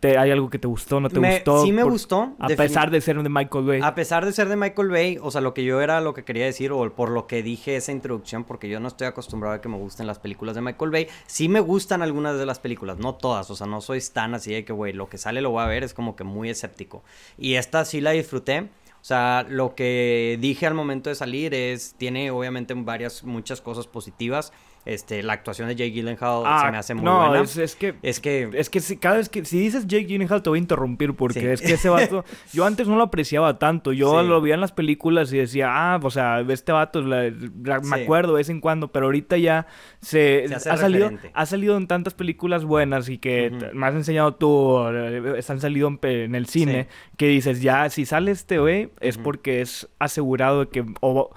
te, 0.00 0.18
¿Hay 0.18 0.30
algo 0.30 0.50
que 0.50 0.58
te 0.58 0.68
gustó, 0.68 1.00
no 1.00 1.08
te 1.08 1.18
Me- 1.18 1.36
gustó? 1.36 1.64
sí 1.64 1.72
me 1.72 1.82
Por- 1.82 1.92
gustó. 1.92 2.34
A 2.38 2.48
pesar 2.48 2.90
de 2.90 3.00
ser 3.00 3.22
de 3.22 3.28
Michael 3.28 3.64
Bay. 3.64 3.80
A 3.82 3.94
pesar 3.94 4.26
de 4.26 4.32
ser 4.32 4.48
de 4.48 4.56
Michael 4.56 4.88
Bay, 4.88 5.18
o 5.22 5.30
sea, 5.30 5.40
lo 5.40 5.54
que 5.54 5.64
yo 5.64 5.80
era, 5.80 6.00
lo 6.02 6.12
que 6.12 6.24
quería 6.24 6.44
decir, 6.44 6.72
o 6.72 6.94
por 6.94 7.08
lo 7.10 7.26
que 7.26 7.42
dije 7.42 7.76
esa 7.76 7.90
introducción, 7.92 8.44
porque 8.44 8.68
yo 8.68 8.80
no 8.80 8.88
estoy 8.88 9.06
acostumbrado 9.06 9.54
a 9.56 9.60
que 9.62 9.68
me 9.70 9.78
gusten 9.78 10.06
las 10.06 10.18
películas 10.18 10.54
de 10.54 10.60
Michael 10.60 10.90
Bay. 10.90 11.08
Sí 11.26 11.48
me 11.48 11.60
gustan 11.60 12.02
algunas 12.02 12.38
de 12.38 12.44
las 12.44 12.58
películas, 12.58 12.98
no 12.98 13.14
todas, 13.14 13.50
o 13.50 13.56
sea, 13.56 13.66
no 13.66 13.80
soy 13.80 14.00
tan 14.12 14.34
así 14.34 14.52
de 14.52 14.64
que, 14.66 14.74
güey, 14.74 14.92
lo 14.92 15.08
que 15.08 15.16
sale 15.16 15.40
lo 15.40 15.50
voy 15.50 15.62
a 15.62 15.66
ver, 15.66 15.84
es 15.84 15.94
como 15.94 16.16
que 16.16 16.24
muy 16.24 16.50
escéptico. 16.50 17.02
Y 17.38 17.54
esta 17.54 17.84
sí 17.86 18.00
la 18.02 18.10
disfruté. 18.10 18.68
O 19.00 19.04
sea, 19.08 19.46
lo 19.48 19.74
que 19.76 20.36
dije 20.40 20.66
al 20.66 20.74
momento 20.74 21.08
de 21.08 21.14
salir 21.14 21.54
es, 21.54 21.94
tiene 21.96 22.30
obviamente 22.32 22.74
varias, 22.74 23.22
muchas 23.24 23.60
cosas 23.62 23.86
positivas. 23.86 24.52
Este, 24.88 25.22
la 25.22 25.34
actuación 25.34 25.68
de 25.68 25.76
Jake 25.76 25.90
Gyllenhaal 25.90 26.42
se 26.64 26.70
me 26.72 26.78
hace 26.78 26.94
muy 26.94 27.02
Ah, 27.02 27.04
no, 27.10 27.28
buena. 27.28 27.44
Es, 27.44 27.56
es 27.56 27.76
que 27.76 27.94
Es 28.02 28.20
que 28.20 28.48
Es 28.54 28.70
que 28.70 28.80
si, 28.80 28.96
cada 28.96 29.16
vez 29.18 29.28
que 29.28 29.44
si 29.44 29.58
dices 29.58 29.86
Jake 29.86 30.04
Gyllenhaal 30.06 30.42
te 30.42 30.48
voy 30.50 30.58
a 30.58 30.62
interrumpir 30.62 31.14
porque 31.14 31.40
Sí. 31.40 31.46
es 31.46 31.60
que 31.60 31.72
ese 31.74 31.88
vato 31.88 32.24
yo 32.52 32.64
antes 32.64 32.88
no 32.88 32.96
lo 32.96 33.02
apreciaba 33.04 33.58
tanto. 33.58 33.92
Yo 33.92 34.20
Sí. 34.22 34.26
lo 34.28 34.40
veía 34.40 34.54
en 34.54 34.60
las 34.60 34.72
películas 34.72 35.32
y 35.32 35.38
decía, 35.38 35.68
"Ah, 35.70 36.00
o 36.02 36.10
sea, 36.10 36.40
este 36.48 36.72
vato 36.72 37.02
la- 37.02 37.30
la- 37.64 37.80
me 37.80 38.02
acuerdo 38.02 38.32
de 38.32 38.38
vez 38.38 38.48
en 38.48 38.60
cuando", 38.60 38.88
pero 38.92 39.06
ahorita 39.06 39.36
ya 39.36 39.66
se, 40.00 40.46
ha 40.54 40.58
salido 40.76 41.08
referente. 41.10 41.30
ha 41.34 41.46
salido 41.46 41.76
en 41.76 41.86
tantas 41.86 42.14
películas 42.14 42.64
buenas 42.64 43.08
y 43.08 43.18
que 43.18 43.50
t- 43.58 43.70
me 43.74 43.86
has 43.86 43.94
enseñado 43.94 44.34
tú, 44.34 44.78
eh, 44.88 45.40
han 45.48 45.60
salido 45.60 45.88
en, 46.02 46.34
el 46.34 46.46
cine 46.46 46.88
que 47.16 47.26
dices, 47.28 47.60
"Ya 47.62 47.88
si 47.90 48.04
sale 48.06 48.30
este 48.30 48.58
güey 48.58 48.90
es 49.00 49.18
porque 49.18 49.60
es 49.60 49.88
asegurado 49.98 50.60
de 50.60 50.68
que 50.68 50.84
o, 51.00 51.30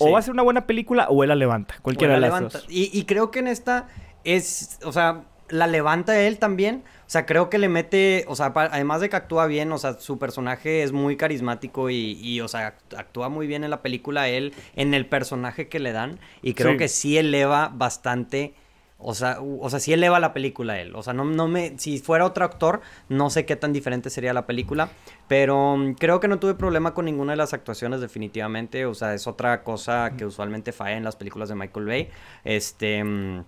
o 0.00 0.06
Sí. 0.06 0.12
va 0.12 0.18
a 0.18 0.22
ser 0.22 0.32
una 0.34 0.42
buena 0.42 0.66
película 0.66 1.06
o 1.08 1.22
él 1.22 1.28
la 1.28 1.36
levanta, 1.36 1.76
cualquiera 1.82 2.14
de 2.14 2.20
las 2.20 2.28
levanta. 2.30 2.58
dos." 2.58 2.66
Y, 2.68 2.90
y 2.92 3.04
creo 3.04 3.30
que 3.30 3.38
en 3.38 3.46
esta 3.46 3.86
es, 4.24 4.78
o 4.84 4.92
sea, 4.92 5.22
la 5.48 5.66
levanta 5.66 6.18
él 6.20 6.38
también. 6.38 6.84
O 7.06 7.10
sea, 7.12 7.26
creo 7.26 7.50
que 7.50 7.58
le 7.58 7.68
mete, 7.68 8.24
o 8.28 8.36
sea, 8.36 8.52
pa- 8.52 8.68
además 8.70 9.00
de 9.00 9.08
que 9.08 9.16
actúa 9.16 9.46
bien, 9.46 9.72
o 9.72 9.78
sea, 9.78 9.94
su 9.94 10.16
personaje 10.18 10.84
es 10.84 10.92
muy 10.92 11.16
carismático 11.16 11.90
y, 11.90 12.12
y, 12.22 12.40
o 12.40 12.46
sea, 12.46 12.68
act- 12.78 12.96
actúa 12.96 13.28
muy 13.28 13.48
bien 13.48 13.64
en 13.64 13.70
la 13.70 13.82
película 13.82 14.28
él, 14.28 14.54
en 14.76 14.94
el 14.94 15.06
personaje 15.06 15.68
que 15.68 15.80
le 15.80 15.90
dan. 15.90 16.20
Y 16.40 16.54
creo 16.54 16.72
Sí. 16.72 16.78
que 16.78 16.88
sí 16.88 17.18
eleva 17.18 17.72
bastante. 17.74 18.54
O 19.02 19.14
sea, 19.14 19.38
o 19.40 19.68
sea, 19.70 19.80
sí 19.80 19.92
eleva 19.92 20.20
la 20.20 20.32
película 20.32 20.80
él. 20.80 20.94
O 20.94 21.02
sea, 21.02 21.12
no, 21.12 21.24
no 21.24 21.48
me. 21.48 21.78
Si 21.78 21.98
fuera 21.98 22.24
otro 22.24 22.44
actor, 22.44 22.80
no 23.08 23.30
sé 23.30 23.46
qué 23.46 23.56
tan 23.56 23.72
diferente 23.72 24.10
sería 24.10 24.32
la 24.32 24.46
película. 24.46 24.90
Pero 25.28 25.76
mm, 25.76 25.94
creo 25.94 26.20
que 26.20 26.28
no 26.28 26.38
tuve 26.38 26.54
problema 26.54 26.92
con 26.94 27.04
ninguna 27.06 27.32
de 27.32 27.36
las 27.36 27.52
actuaciones, 27.54 28.00
definitivamente. 28.00 28.86
O 28.86 28.94
sea, 28.94 29.14
es 29.14 29.26
otra 29.26 29.62
cosa 29.62 30.12
que 30.16 30.24
usualmente 30.26 30.72
falla 30.72 30.96
en 30.96 31.04
las 31.04 31.16
películas 31.16 31.48
de 31.48 31.54
Michael 31.54 31.86
Bay. 31.86 32.08
Este. 32.44 33.02
mm, 33.04 33.44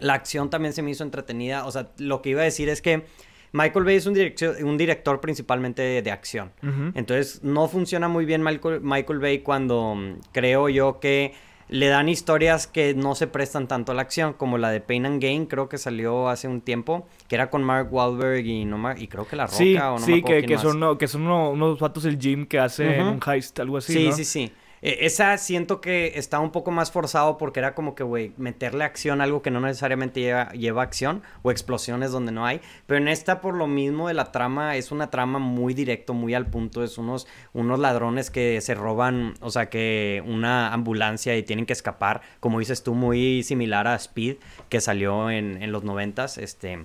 La 0.00 0.14
acción 0.14 0.50
también 0.50 0.72
se 0.72 0.82
me 0.82 0.90
hizo 0.90 1.04
entretenida. 1.04 1.66
O 1.66 1.70
sea, 1.70 1.88
lo 1.98 2.22
que 2.22 2.30
iba 2.30 2.40
a 2.42 2.44
decir 2.44 2.68
es 2.68 2.82
que 2.82 3.04
Michael 3.52 3.84
Bay 3.86 3.96
es 3.96 4.06
un, 4.06 4.16
un 4.64 4.76
director 4.76 5.20
principalmente 5.20 5.80
de, 5.80 6.02
de 6.02 6.10
acción. 6.10 6.52
Entonces, 6.94 7.42
no 7.42 7.68
funciona 7.68 8.06
muy 8.08 8.26
bien 8.26 8.42
Michael, 8.42 8.80
Michael 8.82 9.18
Bay 9.18 9.38
cuando 9.38 9.94
mm, 9.94 10.20
creo 10.32 10.68
yo 10.68 11.00
que 11.00 11.32
le 11.68 11.88
dan 11.88 12.08
historias 12.08 12.66
que 12.66 12.94
no 12.94 13.14
se 13.14 13.26
prestan 13.26 13.66
tanto 13.68 13.92
a 13.92 13.94
la 13.94 14.02
acción, 14.02 14.32
como 14.34 14.58
la 14.58 14.70
de 14.70 14.80
Pain 14.80 15.06
and 15.06 15.22
Gain, 15.22 15.46
creo 15.46 15.68
que 15.68 15.78
salió 15.78 16.28
hace 16.28 16.46
un 16.48 16.60
tiempo, 16.60 17.06
que 17.28 17.34
era 17.34 17.50
con 17.50 17.62
Mark 17.64 17.92
Wahlberg 17.92 18.46
y, 18.46 18.64
no 18.64 18.76
y 18.96 19.08
creo 19.08 19.26
que 19.26 19.36
La 19.36 19.46
Roca 19.46 19.56
Sí, 19.56 19.74
o 19.76 19.78
no 19.80 20.00
me 20.00 20.04
sí, 20.06 20.12
acuerdo 20.18 20.26
que, 20.26 20.40
quién 20.40 20.48
que 20.50 20.54
más. 20.54 20.62
son, 20.62 20.98
que 20.98 21.08
son 21.08 21.22
uno- 21.22 21.50
unos 21.50 21.78
vatos 21.80 22.02
del 22.04 22.18
gym 22.18 22.46
que 22.46 22.58
hacen 22.58 23.00
Ujú. 23.00 23.10
un 23.10 23.20
heist, 23.26 23.58
algo 23.60 23.78
así, 23.78 23.94
Sí, 23.94 24.04
¿no? 24.06 24.12
sí, 24.16 24.24
sí. 24.24 24.52
E- 24.82 25.06
esa 25.06 25.36
siento 25.38 25.80
que 25.80 26.12
está 26.16 26.38
un 26.40 26.52
poco 26.52 26.70
más 26.70 26.90
forzado 26.92 27.38
porque 27.38 27.60
era 27.60 27.74
como 27.74 27.94
que, 27.94 28.02
güey, 28.04 28.32
meterle 28.36 28.84
acción 28.84 29.20
a 29.20 29.24
algo 29.24 29.42
que 29.42 29.50
no 29.50 29.60
necesariamente 29.60 30.20
lleva, 30.20 30.50
lleva 30.52 30.82
acción 30.82 31.22
o 31.42 31.50
explosiones 31.50 32.12
donde 32.12 32.32
no 32.32 32.46
hay. 32.46 32.60
Pero 32.86 32.98
en 32.98 33.08
esta, 33.08 33.40
por 33.40 33.54
lo 33.54 33.66
mismo 33.66 34.08
de 34.08 34.14
la 34.14 34.32
trama, 34.32 34.76
es 34.76 34.92
una 34.92 35.10
trama 35.10 35.38
muy 35.38 35.74
directo, 35.74 36.14
muy 36.14 36.34
al 36.34 36.46
punto. 36.46 36.82
Es 36.84 36.98
unos, 36.98 37.26
unos 37.52 37.78
ladrones 37.78 38.30
que 38.30 38.60
se 38.60 38.74
roban, 38.74 39.34
o 39.40 39.50
sea, 39.50 39.68
que 39.70 40.22
una 40.26 40.72
ambulancia 40.72 41.36
y 41.36 41.42
tienen 41.42 41.66
que 41.66 41.72
escapar. 41.72 42.20
Como 42.40 42.58
dices 42.58 42.82
tú, 42.82 42.94
muy 42.94 43.42
similar 43.42 43.86
a 43.86 43.94
Speed, 43.96 44.36
que 44.68 44.80
salió 44.80 45.30
en, 45.30 45.62
en 45.62 45.72
los 45.72 45.84
noventas. 45.84 46.38
Este 46.38 46.84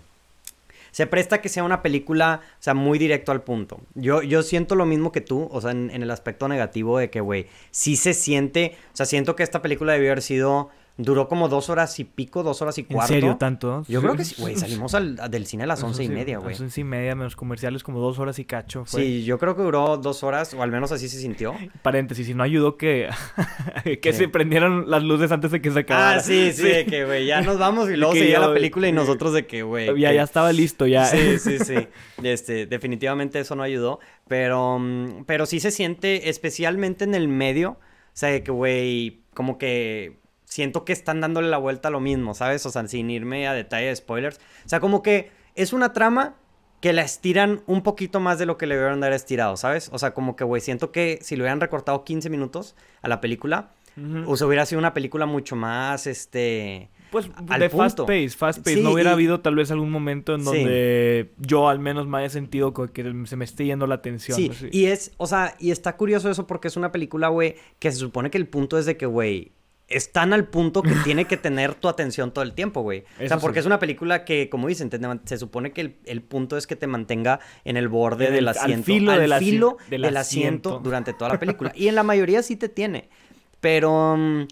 se 0.91 1.07
presta 1.07 1.41
que 1.41 1.49
sea 1.49 1.63
una 1.63 1.81
película, 1.81 2.41
o 2.59 2.61
sea, 2.61 2.73
muy 2.73 2.99
directo 2.99 3.31
al 3.31 3.43
punto. 3.43 3.81
Yo, 3.95 4.21
yo 4.21 4.43
siento 4.43 4.75
lo 4.75 4.85
mismo 4.85 5.11
que 5.11 5.21
tú, 5.21 5.49
o 5.51 5.61
sea, 5.61 5.71
en, 5.71 5.89
en 5.89 6.03
el 6.03 6.11
aspecto 6.11 6.47
negativo 6.47 6.97
de 6.97 7.09
que, 7.09 7.21
güey, 7.21 7.47
sí 7.71 7.95
se 7.95 8.13
siente, 8.13 8.75
o 8.93 8.95
sea, 8.95 9.05
siento 9.05 9.35
que 9.35 9.43
esta 9.43 9.61
película 9.61 9.93
debió 9.93 10.11
haber 10.11 10.21
sido, 10.21 10.69
duró 10.97 11.27
como 11.27 11.49
dos 11.49 11.69
horas 11.69 11.99
y 11.99 12.03
pico, 12.03 12.43
dos 12.43 12.61
horas 12.61 12.77
y 12.77 12.81
¿En 12.81 12.87
cuarto. 12.87 13.13
serio 13.13 13.37
tanto? 13.37 13.83
Yo 13.87 14.01
creo 14.01 14.15
que 14.15 14.23
sí, 14.25 14.35
güey, 14.39 14.55
salimos 14.55 14.93
al- 14.93 15.15
del 15.31 15.45
cine 15.47 15.63
a 15.63 15.67
las 15.67 15.81
once 15.83 16.03
y 16.03 16.09
media, 16.09 16.37
güey. 16.37 16.51
las 16.51 16.61
once 16.61 16.81
y 16.81 16.83
media, 16.83 17.15
menos 17.15 17.35
comerciales, 17.35 17.81
como 17.83 17.99
dos 17.99 18.19
horas 18.19 18.37
y 18.39 18.45
cacho. 18.45 18.85
Fue. 18.85 19.01
Sí, 19.01 19.23
yo 19.23 19.39
creo 19.39 19.55
que 19.55 19.63
duró 19.63 19.97
dos 19.97 20.23
horas, 20.23 20.53
o 20.53 20.61
al 20.61 20.69
menos 20.71 20.91
así 20.91 21.09
se 21.09 21.19
sintió. 21.19 21.55
Paréntesis, 21.81 22.27
si 22.27 22.33
no 22.33 22.43
ayudó 22.43 22.77
que, 22.77 23.09
que 24.01 24.13
se 24.13 24.27
prendieran 24.27 24.89
las 24.89 25.03
luces 25.03 25.31
antes 25.31 25.51
de 25.51 25.61
que 25.61 25.71
se 25.71 25.79
acabara. 25.79 26.17
Ah, 26.17 26.19
sí, 26.19 26.51
sí, 26.53 26.63
de 26.63 26.85
que, 26.85 27.05
güey, 27.05 27.25
ya 27.25 27.41
nos 27.41 27.57
vamos 27.57 27.89
y 27.89 27.95
luego 27.95 28.13
seguía 28.13 28.39
la 28.39 28.53
película 28.53 28.87
y 28.87 28.91
nosotros 28.91 29.33
de 29.33 29.45
que, 29.47 29.63
güey. 29.63 29.87
Ya, 29.99 30.09
que- 30.09 30.15
ya 30.15 30.23
estaba 30.23 30.51
listo, 30.53 30.85
ya. 30.87 31.05
Sí, 31.05 31.39
sí, 31.39 31.59
sí. 31.59 31.87
Este, 32.21 32.65
definitivamente 32.67 33.39
eso 33.39 33.55
no 33.55 33.63
ayudó. 33.63 33.99
Pero, 34.27 34.77
mm, 34.79 35.23
pero 35.25 35.45
sí 35.45 35.59
se 35.59 35.71
siente, 35.71 36.29
especialmente 36.29 37.03
en 37.05 37.15
el 37.15 37.27
medio. 37.27 37.71
O 37.71 38.13
sea, 38.13 38.29
de 38.29 38.43
que, 38.43 38.51
güey, 38.51 39.21
como 39.33 39.57
que 39.57 40.19
siento 40.51 40.83
que 40.83 40.91
están 40.91 41.21
dándole 41.21 41.47
la 41.47 41.57
vuelta 41.57 41.87
a 41.87 41.91
lo 41.91 42.01
mismo, 42.01 42.33
¿sabes? 42.33 42.65
O 42.65 42.71
sea, 42.71 42.85
sin 42.87 43.09
irme 43.09 43.47
a 43.47 43.53
detalle 43.53 43.87
de 43.87 43.95
spoilers. 43.95 44.37
O 44.65 44.69
sea, 44.69 44.81
como 44.81 45.01
que 45.01 45.31
es 45.55 45.71
una 45.71 45.93
trama 45.93 46.35
que 46.81 46.91
la 46.91 47.03
estiran 47.03 47.61
un 47.67 47.83
poquito 47.83 48.19
más 48.19 48.37
de 48.37 48.45
lo 48.45 48.57
que 48.57 48.65
le 48.67 48.75
debieron 48.75 48.99
de 48.99 49.07
haber 49.07 49.15
estirado, 49.15 49.55
¿sabes? 49.55 49.89
O 49.93 49.97
sea, 49.99 50.13
como 50.13 50.35
que, 50.35 50.43
güey, 50.43 50.61
siento 50.61 50.91
que 50.91 51.19
si 51.21 51.37
le 51.37 51.43
hubieran 51.43 51.61
recortado 51.61 52.03
15 52.03 52.29
minutos 52.29 52.75
a 53.01 53.07
la 53.07 53.21
película, 53.21 53.69
Ujú. 53.95 54.29
o 54.29 54.35
sea, 54.35 54.47
hubiera 54.47 54.65
sido 54.65 54.79
una 54.79 54.93
película 54.93 55.25
mucho 55.25 55.55
más, 55.55 56.05
este... 56.05 56.89
Pues 57.11 57.29
al 57.49 57.59
de 57.59 57.69
fast 57.69 57.97
punto. 57.97 58.05
pace, 58.07 58.29
fast 58.29 58.59
pace. 58.59 58.75
Sí, 58.77 58.81
no 58.81 58.91
hubiera 58.91 59.11
y- 59.11 59.13
habido 59.13 59.39
tal 59.41 59.55
vez 59.55 59.69
algún 59.71 59.91
momento 59.91 60.33
en 60.33 60.39
Sí. 60.41 60.45
donde 60.45 61.31
yo 61.37 61.69
al 61.69 61.79
menos 61.79 62.07
me 62.07 62.17
haya 62.19 62.29
sentido 62.29 62.73
que 62.73 63.03
se 63.25 63.35
me 63.35 63.45
esté 63.45 63.65
yendo 63.65 63.85
la 63.87 63.95
atención. 63.95 64.35
Sí, 64.37 64.49
así. 64.51 64.69
y 64.71 64.85
es, 64.85 65.11
o 65.17 65.27
sea, 65.27 65.55
y 65.59 65.71
está 65.71 65.95
curioso 65.97 66.29
eso 66.29 66.47
porque 66.47 66.67
es 66.69 66.77
una 66.77 66.91
película, 66.91 67.27
güey, 67.27 67.55
que 67.79 67.91
se 67.91 67.97
supone 67.97 68.31
que 68.31 68.37
el 68.37 68.47
punto 68.47 68.77
es 68.77 68.85
de 68.85 68.95
que, 68.97 69.05
güey, 69.05 69.51
es 69.91 70.11
tan 70.11 70.33
al 70.33 70.45
punto 70.47 70.81
que 70.81 70.93
tiene 71.03 71.25
que 71.25 71.37
tener 71.37 71.75
tu 71.75 71.87
atención 71.87 72.31
todo 72.31 72.43
el 72.43 72.53
tiempo, 72.53 72.81
güey. 72.81 73.01
O 73.15 73.17
sea, 73.17 73.25
Eso 73.27 73.39
porque 73.39 73.55
sí. 73.57 73.59
es 73.61 73.65
una 73.65 73.79
película 73.79 74.25
que, 74.25 74.49
como 74.49 74.67
dicen, 74.67 74.89
te- 74.89 74.99
se 75.25 75.37
supone 75.37 75.71
que 75.71 75.81
el, 75.81 75.95
el 76.05 76.21
punto 76.21 76.57
es 76.57 76.67
que 76.67 76.75
te 76.75 76.87
mantenga 76.87 77.39
en 77.65 77.77
el 77.77 77.87
borde 77.89 78.27
En 78.27 78.33
del 78.33 78.47
al 78.47 78.57
asiento. 78.57 78.85
filo 78.85 79.11
al 79.11 79.19
del 79.19 79.33
filo 79.39 79.77
del 79.89 80.01
del 80.03 80.17
asiento 80.17 80.69
asiento. 80.69 80.83
durante 80.83 81.13
toda 81.13 81.31
la 81.33 81.39
película. 81.39 81.71
Y 81.75 81.87
en 81.87 81.95
la 81.95 82.03
mayoría 82.03 82.41
sí 82.43 82.55
te 82.55 82.69
tiene. 82.69 83.09
Pero, 83.59 84.15
mm, 84.17 84.47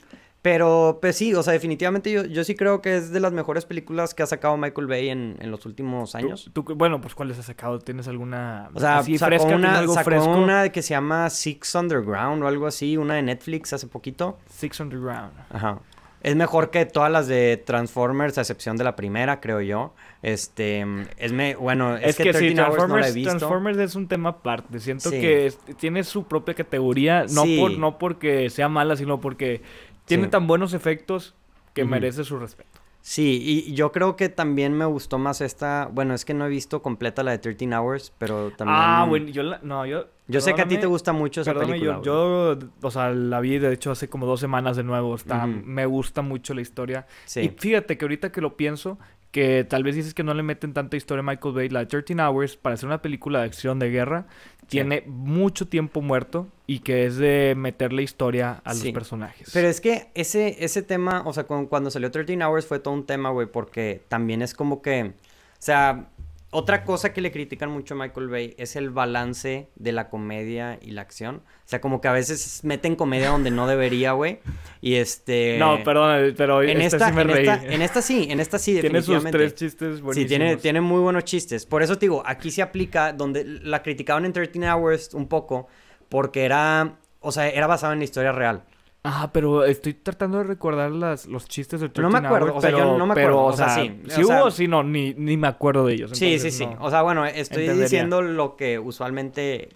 Pero, 0.52 0.98
pues 1.00 1.16
sí, 1.16 1.34
o 1.36 1.44
sea, 1.44 1.54
definitivamente 1.54 2.12
yo, 2.12 2.26
yo 2.26 2.44
sí 2.44 2.56
creo 2.56 2.82
que 2.82 2.98
es 2.98 3.12
de 3.12 3.20
las 3.20 3.32
mejores 3.34 3.66
películas 3.66 4.16
que 4.16 4.24
ha 4.24 4.26
sacado 4.26 4.58
Michael 4.58 4.88
Bay 4.88 5.10
en, 5.10 5.36
en 5.40 5.52
los 5.52 5.64
últimos 5.68 6.16
años. 6.16 6.50
¿Tú, 6.54 6.64
tú- 6.64 6.76
bueno, 6.76 7.00
pues 7.02 7.14
¿cuáles 7.14 7.38
has 7.38 7.46
sacado? 7.46 7.78
¿Tienes 7.78 8.08
alguna 8.08 8.70
O 8.74 8.80
sea, 8.80 8.98
así 8.98 9.18
sacó, 9.20 9.30
fresca? 9.30 9.48
¿Tienes 9.50 9.70
una, 9.70 9.78
algo 9.80 9.94
sacó 9.94 10.06
fresco? 10.10 10.32
una 10.36 10.70
que 10.70 10.82
se 10.82 10.90
llama 10.96 11.30
Six 11.30 11.76
Underground 11.76 12.42
o 12.42 12.48
algo 12.48 12.66
así, 12.66 12.98
una 12.98 13.14
de 13.14 13.22
Netflix 13.22 13.74
hace 13.74 13.86
poquito. 13.86 14.40
Six 14.50 14.80
Underground. 14.80 15.34
Ajá. 15.52 15.80
Es 16.22 16.36
mejor 16.36 16.70
que 16.72 16.86
todas 16.86 17.12
las 17.12 17.28
de 17.28 17.62
Transformers, 17.66 18.38
a 18.38 18.42
excepción 18.42 18.76
de 18.76 18.84
la 18.84 18.96
primera, 18.96 19.40
creo 19.40 19.62
yo. 19.62 19.94
Este, 20.24 20.84
es 21.18 21.32
me, 21.32 21.56
bueno, 21.56 21.96
es, 21.96 22.08
Es, 22.08 22.16
que, 22.18 22.34
sí, 22.34 22.54
13 22.56 22.62
Hours 22.62 22.88
no 22.90 22.98
la 22.98 23.08
he 23.08 23.14
Transformers, 23.14 23.14
visto. 23.14 23.30
Transformers 23.38 23.78
es 23.78 23.96
un 23.96 24.08
tema 24.08 24.30
aparte. 24.30 24.80
Siento 24.80 25.12
Sí. 25.12 25.22
que 25.22 25.46
es- 25.46 25.60
tiene 25.78 26.04
su 26.04 26.24
propia 26.26 26.56
categoría, 26.56 27.26
no, 27.32 27.44
Sí. 27.44 27.58
por, 27.60 27.78
no 27.78 27.98
porque 28.00 28.50
sea 28.50 28.68
mala, 28.68 28.96
sino 28.98 29.22
porque 29.22 29.62
tiene 30.10 30.26
Sí. 30.26 30.30
tan 30.32 30.48
buenos 30.48 30.74
efectos 30.74 31.34
que 31.74 31.86
merece 31.86 32.24
su 32.26 32.38
respeto. 32.38 32.70
Sí, 33.02 33.40
y 33.66 33.74
yo 33.76 33.94
creo 33.94 34.18
que 34.18 34.28
también 34.28 34.74
me 34.74 34.84
gustó 34.84 35.18
más 35.18 35.40
esta, 35.40 35.90
bueno, 35.94 36.14
es 36.14 36.26
que 36.26 36.34
no 36.34 36.46
he 36.46 36.50
visto 36.50 36.82
completa 36.82 37.24
la 37.24 37.32
de 37.32 37.38
13 37.38 37.74
Hours, 37.74 38.12
pero 38.18 38.52
también 38.52 38.78
Ah, 38.78 39.06
bueno, 39.08 39.30
yo 39.30 39.42
la, 39.44 39.60
no, 39.64 39.86
yo... 39.86 40.08
Yo 40.28 40.42
sé 40.42 40.54
que 40.54 40.62
a 40.62 40.68
ti 40.68 40.78
te 40.78 40.86
gusta 40.86 41.14
mucho 41.14 41.42
esa 41.42 41.54
película. 41.54 42.02
yo, 42.04 42.60
yo, 42.60 42.68
o 42.82 42.92
sea, 42.92 43.10
la 43.12 43.40
vi 43.40 43.58
de 43.58 43.72
hecho 43.74 43.92
hace 43.92 44.10
como 44.10 44.26
dos 44.28 44.40
semanas 44.42 44.76
de 44.78 44.84
nuevo. 44.84 45.16
Está, 45.16 45.46
Ujú. 45.46 45.62
Me 45.66 45.86
gusta 45.88 46.22
mucho 46.22 46.54
la 46.54 46.62
historia. 46.62 47.08
Sí. 47.26 47.40
Y 47.40 47.50
fíjate 47.50 47.98
que 47.98 48.04
ahorita 48.06 48.32
que 48.32 48.42
lo 48.42 48.56
pienso, 48.58 49.00
que 49.32 49.64
tal 49.64 49.84
vez 49.84 49.96
dices 49.96 50.14
que 50.14 50.24
no 50.24 50.34
le 50.34 50.42
meten 50.44 50.74
tanta 50.74 50.98
historia 50.98 51.20
a 51.20 51.24
Michael 51.24 51.54
Bay, 51.54 51.70
la 51.70 51.82
de 51.82 51.86
13 51.86 52.16
Hours, 52.22 52.58
para 52.58 52.74
hacer 52.74 52.88
una 52.88 53.02
película 53.02 53.40
de 53.40 53.46
acción 53.46 53.78
de 53.80 53.90
guerra, 53.92 54.26
tiene 54.68 55.04
mucho 55.08 55.68
tiempo 55.68 56.02
muerto 56.02 56.48
y 56.68 56.80
que 56.80 57.06
es 57.06 57.18
de 57.18 57.54
meterle 57.58 58.02
historia 58.04 58.62
a 58.64 58.74
los 58.74 58.82
personajes. 58.94 59.50
Pero 59.54 59.68
es 59.68 59.82
que 59.82 60.10
ese, 60.16 60.64
ese 60.64 60.82
tema, 60.82 61.24
o 61.26 61.34
sea, 61.34 61.44
cu- 61.46 61.68
cuando, 61.70 61.92
salió 61.92 62.10
13 62.12 62.44
Hours 62.44 62.66
fue 62.68 62.80
todo 62.80 62.94
un 62.94 63.06
tema, 63.06 63.30
güey, 63.30 63.48
porque 63.48 64.02
también 64.08 64.42
es 64.42 64.54
como 64.54 64.82
que, 64.82 65.04
o 65.04 65.14
sea, 65.62 66.10
otra 66.52 66.84
cosa 66.84 67.14
que 67.14 67.22
le 67.22 67.32
critican 67.32 67.70
mucho 67.70 67.94
a 67.94 67.98
Michael 67.98 68.28
Bay 68.28 68.56
es 68.58 68.76
el 68.76 68.90
balance 68.90 69.70
de 69.76 69.92
la 69.92 70.10
comedia 70.10 70.80
y 70.82 70.92
la 70.92 71.02
acción. 71.02 71.44
O 71.46 71.68
sea, 71.70 71.80
como 71.80 72.02
que 72.02 72.08
a 72.08 72.12
veces 72.12 72.62
meten 72.64 72.96
comedia 72.96 73.30
donde 73.30 73.52
no 73.52 73.68
debería, 73.68 74.14
güey. 74.14 74.40
Y 74.82 74.96
este... 74.96 75.58
No, 75.60 75.84
perdón, 75.84 76.34
pero 76.36 76.64
En 76.64 76.82
esta, 76.82 76.98
esta, 76.98 77.10
sí 77.10 77.14
me 77.16 77.22
en, 77.22 77.28
reí. 77.28 77.48
esta, 77.48 77.66
en 77.66 77.82
esta 77.84 78.02
sí, 78.02 78.28
en 78.32 78.40
esta 78.40 78.58
sí, 78.58 78.80
tiene 78.80 79.02
sus 79.02 79.14
definitivamente. 79.14 79.38
tres 79.38 79.56
chistes 79.56 80.02
buenísimos. 80.02 80.16
Sí, 80.16 80.26
tiene, 80.26 80.58
tiene 80.58 80.82
muy 80.82 81.02
buenos 81.02 81.24
chistes. 81.24 81.68
Por 81.68 81.84
eso 81.84 81.96
te 81.98 82.06
digo, 82.08 82.24
aquí 82.26 82.50
se 82.50 82.64
aplica 82.64 83.14
donde 83.14 83.44
la 83.46 83.84
criticaban 83.84 84.26
en 84.26 84.34
13 84.34 84.68
Hours 84.72 85.14
un 85.14 85.28
poco, 85.28 85.68
porque 86.10 86.46
era, 86.46 86.98
o 87.20 87.32
sea, 87.32 87.48
era 87.48 87.68
basado 87.68 87.94
en 87.94 88.00
la 88.00 88.06
historia 88.06 88.32
real. 88.32 88.64
Ah, 89.02 89.30
pero 89.32 89.64
estoy 89.64 89.94
tratando 89.94 90.40
de 90.40 90.44
recordar 90.44 90.92
las, 90.92 91.26
los 91.26 91.48
chistes 91.48 91.80
de 91.80 91.88
13 91.88 92.02
No 92.02 92.10
me 92.10 92.18
acuerdo, 92.28 92.48
Hours, 92.48 92.58
o 92.58 92.62
sea, 92.62 92.70
yo 92.72 92.78
pero- 92.80 92.98
no 92.98 93.06
me 93.08 93.14
acuerdo, 93.14 93.40
o 93.40 93.46
o 93.46 93.54
sea, 93.54 93.70
sea, 93.70 93.84
sí, 93.84 94.02
si 94.10 94.22
o 94.24 94.26
sea- 94.28 94.36
hubo 94.40 94.46
o 94.48 94.52
si 94.52 94.68
no, 94.68 94.84
ni, 94.84 95.14
ni 95.14 95.38
me 95.38 95.48
acuerdo 95.48 95.86
de 95.86 95.94
ellos. 95.94 96.12
Sí, 96.16 96.38
sí, 96.38 96.52
sí. 96.52 96.66
no. 96.66 96.76
O 96.82 96.90
sea, 96.90 97.02
bueno, 97.02 97.26
estoy 97.26 97.62
Entendería. 97.62 97.84
diciendo 97.84 98.22
lo 98.22 98.58
que 98.58 98.78
usualmente, 98.78 99.70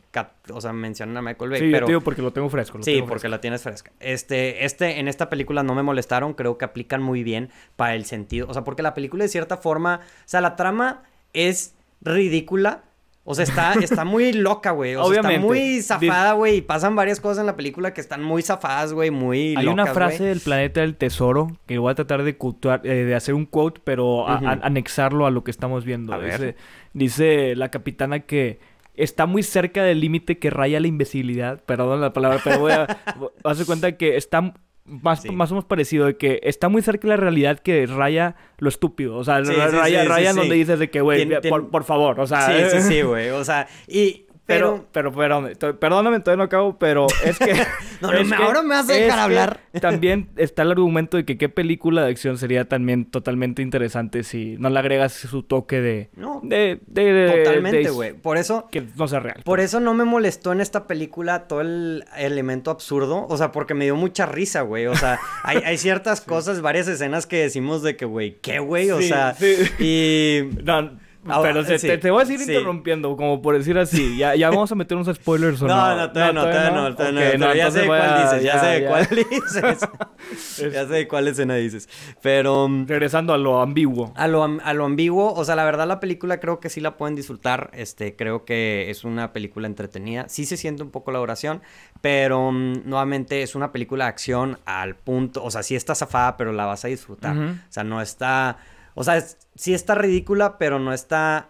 o 0.51 0.60
sea, 0.60 0.74
mencionan 0.74 1.15
a 1.15 1.22
Michael 1.22 1.51
Bay, 1.51 1.60
Sí, 1.62 1.65
yo 1.68 1.72
pero... 1.72 1.86
te 1.86 1.92
digo 1.94 2.01
porque 2.01 2.22
lo 2.22 2.34
tengo 2.34 2.50
fresco. 2.50 2.77
lo 2.80 2.84
Sí, 2.84 2.96
tengo 2.96 3.06
porque 3.08 3.22
fresco. 3.22 3.32
la 3.32 3.39
tienes 3.39 3.63
fresca. 3.63 3.92
Este, 4.01 4.65
este, 4.65 5.00
en 5.00 5.08
esta 5.08 5.30
película 5.30 5.63
no 5.63 5.74
me 5.74 5.84
molestaron, 5.84 6.34
creo 6.34 6.58
que 6.58 6.65
aplican 6.65 7.01
muy 7.01 7.24
bien 7.24 7.50
para 7.77 7.96
el 7.96 8.03
sentido. 8.03 8.48
O 8.50 8.53
sea, 8.53 8.65
porque 8.65 8.84
la 8.84 8.94
película 8.94 9.24
de 9.24 9.30
cierta 9.30 9.56
forma, 9.56 10.01
o 10.03 10.24
sea, 10.25 10.42
la 10.42 10.58
trama 10.58 11.03
es 11.32 11.75
ridícula. 12.01 12.84
O 13.25 13.36
sea, 13.36 13.44
está, 13.46 13.74
está 13.75 14.03
muy 14.06 14.34
loca, 14.34 14.72
güey. 14.72 14.96
O 14.96 15.06
sea, 15.06 15.15
está 15.15 15.27
Obviamente. 15.30 15.48
muy 15.48 15.82
zafada, 15.82 16.34
güey. 16.34 16.58
Y 16.58 16.62
pasan 16.62 16.96
varias 16.96 17.20
cosas 17.22 17.39
en 17.39 17.46
la 17.46 17.56
película 17.56 17.94
que 17.94 18.01
están 18.01 18.22
muy 18.22 18.42
zafadas, 18.42 18.92
güey. 18.92 19.12
Muy 19.12 19.56
Hay 19.56 19.65
locas, 19.65 19.74
una 19.74 19.86
frase 19.88 20.18
güey. 20.18 20.30
del 20.30 20.39
planeta 20.42 20.82
del 20.82 20.96
tesoro 20.98 21.48
que 21.65 21.77
voy 21.77 21.92
a 21.92 21.96
tratar 21.96 22.24
de, 22.24 22.38
quotear- 22.38 22.82
eh, 22.84 23.06
de 23.06 23.15
hacer 23.15 23.34
un 23.34 23.46
quote, 23.46 23.80
pero 23.84 24.27
a- 24.27 24.36
Ujú. 24.38 24.48
a- 24.48 24.60
anexarlo 24.63 25.25
a 25.25 25.32
lo 25.32 25.44
que 25.44 25.51
estamos 25.51 25.86
viendo. 25.86 26.20
Dice, 26.22 26.56
dice 26.94 27.56
la 27.56 27.70
capitana 27.70 28.20
que 28.20 28.60
está 28.96 29.25
muy 29.25 29.42
cerca 29.42 29.84
del 29.84 30.01
límite 30.01 30.38
que 30.38 30.50
raya 30.50 30.80
la 30.80 30.88
imbecilidad. 30.88 31.63
Perdón 31.65 32.01
la 32.01 32.12
palabra, 32.13 32.39
pero 32.44 32.60
voy 32.60 32.74
a 32.74 32.84
hacer 33.46 33.65
cuenta 33.65 33.94
que 33.98 34.18
está 34.18 34.53
más, 34.86 35.22
Sí. 35.22 35.30
más 35.32 35.52
o 35.52 35.56
menos 35.56 35.66
parecido 35.66 36.06
de 36.06 36.18
que 36.18 36.40
está 36.44 36.70
muy 36.70 36.82
cerca 36.82 37.08
de 37.08 37.10
la 37.10 37.18
realidad 37.18 37.60
que 37.60 37.86
raya 37.86 38.36
lo 38.58 38.70
estúpido. 38.70 39.16
O 39.18 39.24
sea, 39.24 39.44
Sí, 39.46 39.54
raya, 39.54 40.02
sí, 40.04 40.08
raya 40.08 40.34
donde 40.34 40.56
dices 40.56 40.80
de 40.80 40.90
que, 40.90 41.02
güey, 41.02 41.28
por 41.72 41.84
favor, 41.84 42.20
o 42.20 42.28
sea... 42.28 42.70
Sí, 42.70 42.78
sí, 42.82 42.88
sí, 42.88 43.02
güey. 43.04 43.30
O 43.30 43.44
sea, 43.44 43.68
y... 43.88 44.25
Pero, 44.46 44.86
Pero... 44.92 45.12
pero, 45.12 45.14
perdón, 45.14 45.54
to- 45.58 45.80
perdóname, 45.80 46.20
todavía 46.20 46.38
no 46.40 46.44
acabo, 46.44 46.78
pero 46.78 47.08
es 47.24 47.40
que... 47.40 47.54
No, 48.02 48.12
no, 48.12 48.18
es 48.18 48.28
me- 48.28 48.36
que- 48.36 48.44
ahora 48.44 48.62
me 48.62 48.70
vas 48.76 48.90
a 48.90 48.94
dejar 48.94 49.20
hablar. 49.20 49.60
También 49.80 50.28
está 50.36 50.64
el 50.64 50.72
argumento 50.72 51.16
de 51.16 51.24
que 51.24 51.38
qué 51.38 51.48
película 51.48 52.04
de 52.04 52.12
acción 52.12 52.38
sería 52.38 52.68
también 52.68 53.06
totalmente 53.06 53.62
interesante 53.62 54.24
si 54.24 54.58
no 54.60 54.70
le 54.70 54.78
agregas 54.80 55.14
su 55.14 55.44
toque 55.44 55.80
de... 55.80 56.10
No, 56.18 56.42
de, 56.44 56.82
de- 56.88 57.14
de- 57.14 57.44
totalmente, 57.46 57.90
güey. 57.92 58.12
Por 58.12 58.38
eso... 58.38 58.68
Que 58.70 58.84
no 58.98 59.08
sea 59.08 59.22
real. 59.22 59.42
Por 59.46 59.62
eso 59.62 59.80
no 59.80 59.94
me 59.94 60.04
molestó 60.04 60.52
en 60.52 60.60
esta 60.60 60.86
película 60.88 61.48
todo 61.48 61.62
el 61.62 62.04
elemento 62.18 62.70
absurdo. 62.72 63.26
O 63.30 63.38
sea, 63.38 63.54
porque 63.54 63.74
me 63.74 63.86
dio 63.86 63.96
mucha 63.96 64.26
risa, 64.26 64.62
güey. 64.64 64.88
O 64.88 64.96
sea, 64.98 65.18
hay, 65.44 65.60
hay 65.60 65.78
ciertas 65.78 66.20
cosas, 66.20 66.60
varias 66.60 66.90
escenas 66.90 67.26
que 67.26 67.38
decimos 67.38 67.82
de 67.84 67.96
que, 67.96 68.04
güey, 68.04 68.40
¿qué, 68.42 68.60
güey? 68.60 68.92
O 68.92 69.00
Sí, 69.00 69.08
sea, 69.08 69.34
sí. 69.36 69.56
y... 69.80 70.50
No, 70.64 71.00
Ahora, 71.27 71.53
pero 71.53 71.63
se- 71.65 71.80
sí, 71.80 71.88
te, 71.88 71.98
te 71.98 72.12
voy 72.12 72.24
a 72.24 72.25
seguir 72.25 72.42
sí. 72.42 72.51
interrumpiendo, 72.51 73.15
como 73.15 73.42
por 73.42 73.58
decir 73.58 73.77
así. 73.77 74.18
Ya, 74.18 74.36
ya 74.36 74.50
vamos 74.50 74.72
a 74.72 74.75
meter 74.75 74.98
unos 74.98 75.15
spoilers 75.15 75.62
o 75.62 75.68
no. 75.68 75.75
No, 75.75 75.96
no, 75.96 76.12
todavía 76.12 76.34
no, 76.34 76.42
todavía 76.42 76.72
no, 76.72 76.96
todavía 76.96 77.38
no, 77.38 77.56
ya 77.56 77.72
sé 77.72 77.86
cuál 77.86 78.01
a- 78.01 78.22
dices, 78.24 78.44
ya, 78.44 78.60
sé 78.60 78.65
de 78.68 78.82
ya. 78.82 78.88
cuál 78.89 79.08
dices. 79.10 80.74
ya 80.74 80.86
sé 80.88 80.94
de 80.94 81.08
cuál 81.08 81.27
escena 81.27 81.56
dices. 81.56 81.88
Pero 82.22 82.68
mm, 82.68 82.88
Regresando 82.88 83.34
a 83.34 83.38
lo 83.38 83.62
ambiguo. 83.62 84.13
a 84.15 84.27
lo, 84.27 84.44
a 84.44 84.74
lo 84.74 84.86
ambiguo, 84.86 85.34
o 85.34 85.46
sea, 85.46 85.56
la 85.56 85.63
verdad 85.63 85.88
la 85.88 86.00
película 86.00 86.39
creo 86.39 86.60
que 86.60 86.70
sí 86.70 86.82
la 86.82 86.98
pueden 86.98 87.15
disfrutar. 87.15 87.70
Este, 87.74 88.15
creo 88.15 88.46
que 88.46 88.89
es 88.89 89.03
una 89.03 89.34
película 89.34 89.68
entretenida. 89.68 90.25
Sí 90.30 90.46
se 90.46 90.58
siente 90.58 90.84
un 90.84 90.92
poco 90.92 91.12
la 91.12 91.20
oración, 91.22 91.62
pero 92.01 92.51
mm, 92.51 92.82
nuevamente 92.86 93.42
es 93.44 93.56
una 93.56 93.72
película 93.72 94.06
de 94.06 94.10
acción 94.10 94.60
al 94.65 94.96
punto, 94.96 95.44
o 95.44 95.51
sea, 95.51 95.63
sí 95.63 95.75
está 95.75 95.96
zafada, 95.96 96.38
pero 96.38 96.51
la 96.51 96.65
vas 96.65 96.84
a 96.86 96.88
disfrutar. 96.88 97.36
O 97.38 97.56
sea, 97.70 97.84
no 97.84 98.01
está, 98.01 98.58
o 98.96 99.04
sea, 99.04 99.18
es- 99.18 99.38
sí 99.56 99.74
está 99.74 99.96
ridícula, 99.96 100.58
pero 100.58 100.80
no 100.80 100.94
está 100.94 101.50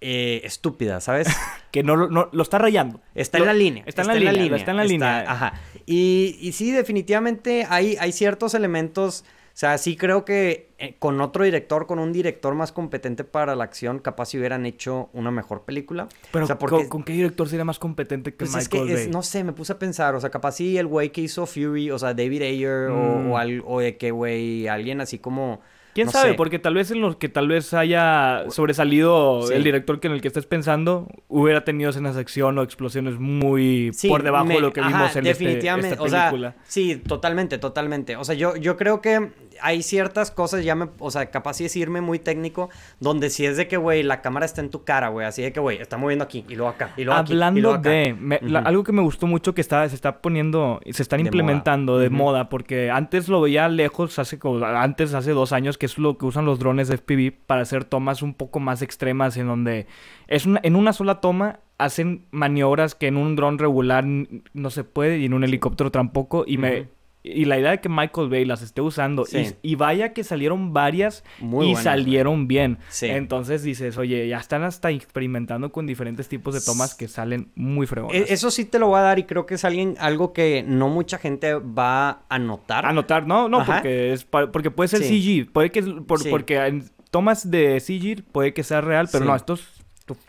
eh, 0.00 0.42
estúpida, 0.44 1.00
¿sabes? 1.00 1.26
Que 1.72 1.82
no, 1.82 1.94
lo- 1.96 2.08
no 2.08 2.30
lo 2.32 2.42
está 2.42 2.56
rayando. 2.58 3.00
Está 3.14 3.36
Lo- 3.38 3.44
en 3.44 3.48
la 3.48 3.54
línea. 3.54 3.82
está 3.86 4.00
en 4.02 4.08
la 4.08 4.14
línea, 4.14 4.56
está 4.56 4.70
en 4.70 4.76
la 4.78 4.84
línea. 4.84 5.30
Ajá. 5.30 5.60
Y, 5.84 6.38
y 6.40 6.52
sí, 6.52 6.70
definitivamente 6.70 7.66
hay, 7.68 7.96
hay 8.00 8.12
ciertos 8.12 8.54
elementos. 8.54 9.24
O 9.48 9.58
sea, 9.58 9.76
sí 9.78 9.96
creo 9.96 10.24
que 10.24 10.70
eh, 10.78 10.96
con 10.98 11.20
otro 11.20 11.44
director, 11.44 11.86
con 11.86 11.98
un 11.98 12.12
director 12.14 12.54
más 12.54 12.72
competente 12.72 13.24
para 13.24 13.54
la 13.56 13.64
acción, 13.64 13.98
capaz 13.98 14.26
si 14.26 14.38
hubieran 14.38 14.64
hecho 14.64 15.10
una 15.12 15.30
mejor 15.30 15.64
película. 15.64 16.08
Pero 16.32 16.44
o 16.44 16.46
sea, 16.46 16.58
porque 16.58 16.76
¿con, 16.76 16.88
con 16.88 17.04
qué 17.04 17.12
director 17.12 17.46
sería 17.48 17.64
más 17.64 17.78
competente 17.78 18.32
que 18.32 18.38
pues 18.46 18.50
es 18.54 18.56
Michael 18.70 18.86
que 18.88 18.94
es- 18.94 19.00
Bay? 19.06 19.10
no 19.12 19.22
sé, 19.22 19.44
me 19.44 19.52
puse 19.52 19.72
a 19.74 19.78
pensar, 19.78 20.14
o 20.14 20.20
sea, 20.20 20.30
capaz 20.30 20.52
si 20.52 20.76
el 20.78 20.86
güey 20.86 21.10
que 21.10 21.20
hizo 21.22 21.44
Fury, 21.46 21.90
o 21.90 21.98
sea, 21.98 22.14
David 22.14 22.42
Ayer, 22.42 22.88
o- 22.90 23.18
Mm. 23.20 23.30
o, 23.32 23.38
al- 23.38 23.62
o 23.66 23.80
de 23.80 23.96
que, 23.98 24.10
güey, 24.12 24.66
alguien 24.68 25.00
así 25.02 25.18
como... 25.18 25.60
¿Quién 25.96 26.06
no 26.06 26.12
sabe? 26.12 26.30
sé. 26.30 26.34
Porque 26.36 26.58
tal 26.60 26.74
vez 26.74 26.90
en 26.92 27.00
los 27.00 27.16
que 27.16 27.28
tal 27.28 27.48
vez 27.48 27.74
haya 27.74 28.44
sobresalido 28.50 29.42
Sí. 29.48 29.54
el 29.54 29.64
director 29.64 29.98
que 29.98 30.06
en 30.06 30.12
el 30.12 30.20
que 30.20 30.28
estés 30.28 30.46
pensando 30.46 31.08
hubiera 31.28 31.64
tenido 31.64 31.90
escenas 31.90 32.14
de 32.14 32.20
acción 32.20 32.56
o 32.58 32.62
explosiones 32.62 33.18
muy 33.18 33.90
Sí, 33.92 34.08
por 34.08 34.22
debajo 34.22 34.44
me- 34.44 34.54
de 34.54 34.60
lo 34.60 34.72
que 34.72 34.80
ajá, 34.80 34.88
vimos 34.90 35.16
en 35.16 35.26
este- 35.26 35.44
definitivamente, 35.44 35.90
esta 35.94 36.02
o 36.02 36.08
sea, 36.08 36.30
película. 36.30 36.54
sí, 36.64 36.96
totalmente, 36.96 37.58
totalmente. 37.58 38.16
O 38.16 38.24
sea, 38.24 38.34
yo, 38.34 38.56
yo 38.56 38.76
creo 38.76 39.00
que 39.00 39.30
hay 39.62 39.82
ciertas 39.82 40.30
cosas, 40.30 40.64
ya 40.64 40.74
me, 40.74 40.88
o 40.98 41.10
sea, 41.10 41.26
capaz 41.30 41.54
sí 41.54 41.64
es 41.64 41.76
irme 41.76 42.00
muy 42.00 42.18
técnico, 42.18 42.68
donde 43.00 43.30
si 43.30 43.46
es 43.46 43.56
de 43.56 43.68
que, 43.68 43.76
güey, 43.76 44.02
la 44.02 44.20
cámara 44.22 44.46
está 44.46 44.60
en 44.60 44.70
tu 44.70 44.84
cara, 44.84 45.08
güey, 45.08 45.26
así 45.26 45.42
de 45.42 45.52
que, 45.52 45.60
güey, 45.60 45.78
está 45.78 45.96
moviendo 45.96 46.24
aquí, 46.24 46.44
y 46.48 46.54
luego 46.54 46.70
acá, 46.70 46.92
y 46.96 47.04
luego 47.04 47.20
aquí, 47.20 47.32
y 47.32 47.34
Hablando 47.36 47.60
luego 47.60 47.76
acá. 47.76 47.90
de 47.90 48.14
me- 48.14 48.38
la- 48.42 48.60
Ujú. 48.60 48.68
algo 48.68 48.84
que 48.84 48.92
me 48.92 49.02
gustó 49.02 49.26
mucho 49.26 49.54
que 49.54 49.60
está, 49.60 49.88
se 49.88 49.94
está 49.94 50.20
poniendo, 50.22 50.80
se 50.90 51.02
están 51.02 51.18
De 51.18 51.24
moda. 51.24 51.28
implementando 51.28 51.98
de 51.98 52.10
moda, 52.10 52.48
porque 52.48 52.90
antes 52.90 53.28
lo 53.28 53.40
veía 53.40 53.68
lejos, 53.68 54.18
hace 54.18 54.38
como, 54.38 54.64
antes, 54.64 55.14
hace 55.14 55.32
dos 55.32 55.52
años, 55.52 55.78
que 55.78 55.86
es 55.86 55.98
lo 55.98 56.18
que 56.18 56.26
usan 56.26 56.44
los 56.44 56.58
drones 56.58 56.88
de 56.88 56.94
FPV 56.96 57.32
para 57.46 57.62
hacer 57.62 57.84
tomas 57.84 58.22
un 58.22 58.34
poco 58.34 58.60
más 58.60 58.82
extremas, 58.82 59.36
en 59.36 59.46
donde 59.46 59.86
es 60.28 60.46
una- 60.46 60.60
en 60.62 60.76
una 60.76 60.92
sola 60.92 61.20
toma 61.20 61.60
hacen 61.78 62.24
maniobras 62.30 62.94
que 62.94 63.06
en 63.06 63.18
un 63.18 63.36
dron 63.36 63.58
regular 63.58 64.04
no 64.06 64.70
se 64.70 64.82
puede 64.82 65.18
y 65.18 65.26
en 65.26 65.34
un 65.34 65.44
helicóptero 65.44 65.90
tampoco, 65.90 66.44
y 66.46 66.56
me... 66.56 66.88
Y 67.34 67.44
la 67.44 67.58
idea 67.58 67.72
de 67.72 67.80
que 67.80 67.88
Michael 67.88 68.28
Bay 68.28 68.44
las 68.44 68.62
esté 68.62 68.80
usando, 68.80 69.24
Sí. 69.24 69.54
y, 69.62 69.72
y 69.72 69.74
vaya 69.74 70.12
que 70.12 70.22
salieron 70.24 70.72
varias 70.72 71.24
Muy 71.40 71.66
y 71.66 71.68
buenas, 71.70 71.84
salieron 71.84 72.46
bien. 72.46 72.78
Sí. 72.88 73.06
Entonces 73.06 73.62
dices, 73.62 73.98
oye, 73.98 74.28
ya 74.28 74.38
están 74.38 74.62
hasta 74.62 74.90
experimentando 74.90 75.72
con 75.72 75.86
diferentes 75.86 76.28
tipos 76.28 76.54
de 76.54 76.60
tomas 76.60 76.94
que 76.94 77.08
salen 77.08 77.50
muy 77.54 77.86
fregonas. 77.86 78.16
E- 78.16 78.32
Eso 78.32 78.50
sí 78.50 78.64
te 78.64 78.78
lo 78.78 78.88
voy 78.88 78.98
a 78.98 79.02
dar 79.02 79.18
y 79.18 79.24
creo 79.24 79.46
que 79.46 79.54
es 79.54 79.64
alguien, 79.64 79.96
algo 79.98 80.32
que 80.32 80.64
no 80.66 80.88
mucha 80.88 81.18
gente 81.18 81.54
va 81.54 82.22
a 82.28 82.38
notar. 82.38 82.86
Anotar, 82.86 83.26
no, 83.26 83.48
no, 83.48 83.60
Ajá. 83.60 83.74
porque 83.76 84.12
es 84.12 84.24
porque 84.24 84.70
puede 84.70 84.88
ser 84.88 85.02
Sí. 85.02 85.20
CG, 85.44 85.50
puede 85.52 85.70
que 85.70 85.82
por- 85.82 86.28
porque 86.30 86.56
en 86.66 86.84
tomas 87.10 87.50
de 87.50 87.80
CG 87.80 88.22
puede 88.30 88.52
que 88.54 88.62
sea 88.62 88.80
real, 88.82 89.08
pero 89.10 89.24
no, 89.24 89.34
estos 89.34 89.75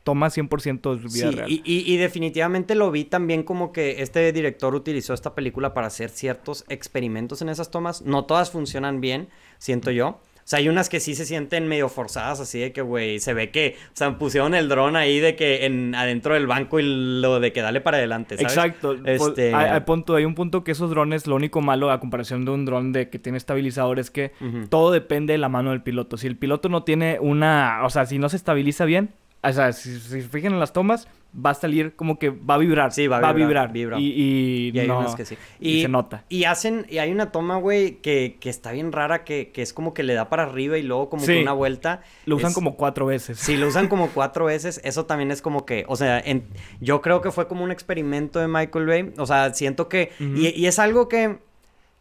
toma 0.04 0.30
100% 0.30 0.96
de 0.96 1.02
vida 1.02 1.30
Sí, 1.30 1.36
real. 1.36 1.52
y, 1.52 1.62
y- 1.64 1.94
y 1.94 1.98
definitivamente 1.98 2.74
lo 2.76 2.90
vi 2.92 3.04
también 3.06 3.44
como 3.44 3.72
que 3.72 4.02
este 4.02 4.32
director 4.32 4.74
utilizó 4.76 5.14
esta 5.14 5.36
película 5.36 5.74
para 5.74 5.88
hacer 5.88 6.10
ciertos 6.10 6.66
experimentos 6.70 7.42
en 7.42 7.50
esas 7.50 7.70
tomas. 7.70 8.02
No 8.02 8.26
todas 8.26 8.50
funcionan 8.52 9.02
bien, 9.02 9.30
siento 9.60 9.92
yo. 9.92 10.08
O 10.38 10.50
sea, 10.50 10.60
hay 10.60 10.70
unas 10.70 10.88
que 10.88 11.02
sí 11.02 11.14
se 11.14 11.26
sienten 11.26 11.68
medio 11.68 11.90
forzadas, 11.90 12.40
así 12.40 12.58
de 12.58 12.72
que, 12.72 12.82
güey, 12.82 13.20
se 13.20 13.34
ve 13.34 13.52
que, 13.52 13.76
o 13.88 13.98
sea, 13.98 14.18
pusieron 14.18 14.56
el 14.56 14.70
dron 14.70 14.96
ahí 14.96 15.20
de 15.20 15.36
que 15.36 15.66
en 15.66 15.94
adentro 15.94 16.36
del 16.36 16.48
banco 16.48 16.80
y 16.80 16.84
lo 17.22 17.42
de 17.42 17.52
que 17.52 17.62
dale 17.62 17.82
para 17.82 17.98
adelante, 17.98 18.38
¿sabes? 18.38 18.54
Exacto. 18.54 18.96
Este- 19.06 19.54
Hay, 19.54 19.66
hay 19.72 19.80
punto, 19.82 20.16
hay 20.16 20.24
un 20.24 20.36
punto 20.36 20.64
que 20.64 20.72
esos 20.72 20.90
drones, 20.90 21.28
lo 21.28 21.36
único 21.36 21.60
malo 21.60 21.92
a 21.92 22.00
comparación 22.00 22.46
de 22.46 22.52
un 22.52 22.64
dron 22.64 22.94
de 22.94 23.10
que 23.10 23.20
tiene 23.20 23.38
estabilizador 23.38 24.00
es 24.00 24.10
que 24.10 24.32
todo 24.70 24.92
depende 24.92 25.34
de 25.34 25.38
la 25.38 25.50
mano 25.50 25.72
del 25.72 25.84
piloto. 25.84 26.16
Si 26.16 26.28
el 26.28 26.38
piloto 26.38 26.70
no 26.70 26.84
tiene 26.84 27.18
una, 27.20 27.82
o 27.84 27.90
sea, 27.90 28.06
si 28.06 28.18
no 28.18 28.30
se 28.30 28.38
estabiliza 28.38 28.86
bien, 28.86 29.10
o 29.44 29.52
sea, 29.52 29.72
si, 29.74 30.00
si 30.00 30.22
se 30.22 30.28
fijan 30.30 30.54
en 30.54 30.60
las 30.60 30.74
tomas, 30.74 31.08
va 31.34 31.52
a 31.52 31.54
salir 31.54 31.96
como 31.96 32.18
que 32.18 32.30
va 32.30 32.56
a 32.56 32.58
vibrar. 32.58 32.92
Sí, 32.92 33.06
va 33.08 33.18
a 33.18 33.34
vibrar, 33.34 33.72
vibra. 33.72 34.00
Y, 34.00 34.06
y 34.08 34.72
Y 34.74 34.80
hay 34.80 34.88
no- 34.88 35.00
unas 35.00 35.14
que 35.16 35.26
sí. 35.26 35.38
y 35.60 35.82
se 35.84 35.88
nota. 35.88 36.24
Y 36.30 36.46
hacen, 36.46 36.86
y 36.90 36.98
hay 36.98 37.12
una 37.12 37.32
toma, 37.32 37.58
güey, 37.58 37.98
que, 38.02 38.38
que 38.40 38.50
está 38.50 38.72
bien 38.72 38.92
rara, 38.92 39.24
que, 39.24 39.52
que 39.52 39.62
es 39.62 39.74
como 39.74 39.94
que 39.94 40.04
le 40.04 40.14
da 40.16 40.30
para 40.30 40.44
arriba 40.44 40.78
y 40.78 40.84
luego 40.84 41.10
como 41.10 41.24
Sí. 41.24 41.34
que 41.34 41.42
una 41.42 41.54
vuelta. 41.54 42.02
Lo 42.26 42.38
usan 42.38 42.50
Es- 42.50 42.56
como 42.56 42.76
cuatro 42.76 43.06
veces. 43.06 43.38
Si 43.38 43.58
lo 43.58 43.68
usan 43.68 43.88
como 43.90 44.10
cuatro 44.10 44.46
veces, 44.46 44.82
eso 44.84 45.06
también 45.06 45.30
es 45.32 45.42
como 45.42 45.66
que, 45.66 45.86
o 45.88 45.96
sea, 45.96 46.20
en- 46.20 46.48
yo 46.80 47.02
creo 47.02 47.22
que 47.22 47.30
fue 47.32 47.48
como 47.48 47.64
un 47.64 47.72
experimento 47.72 48.40
de 48.40 48.48
Michael 48.48 48.86
Bay. 48.88 49.14
O 49.18 49.26
sea, 49.26 49.54
siento 49.54 49.88
que, 49.90 50.12
y, 50.20 50.48
y 50.60 50.66
es 50.66 50.80
algo 50.80 51.08
que, 51.08 51.38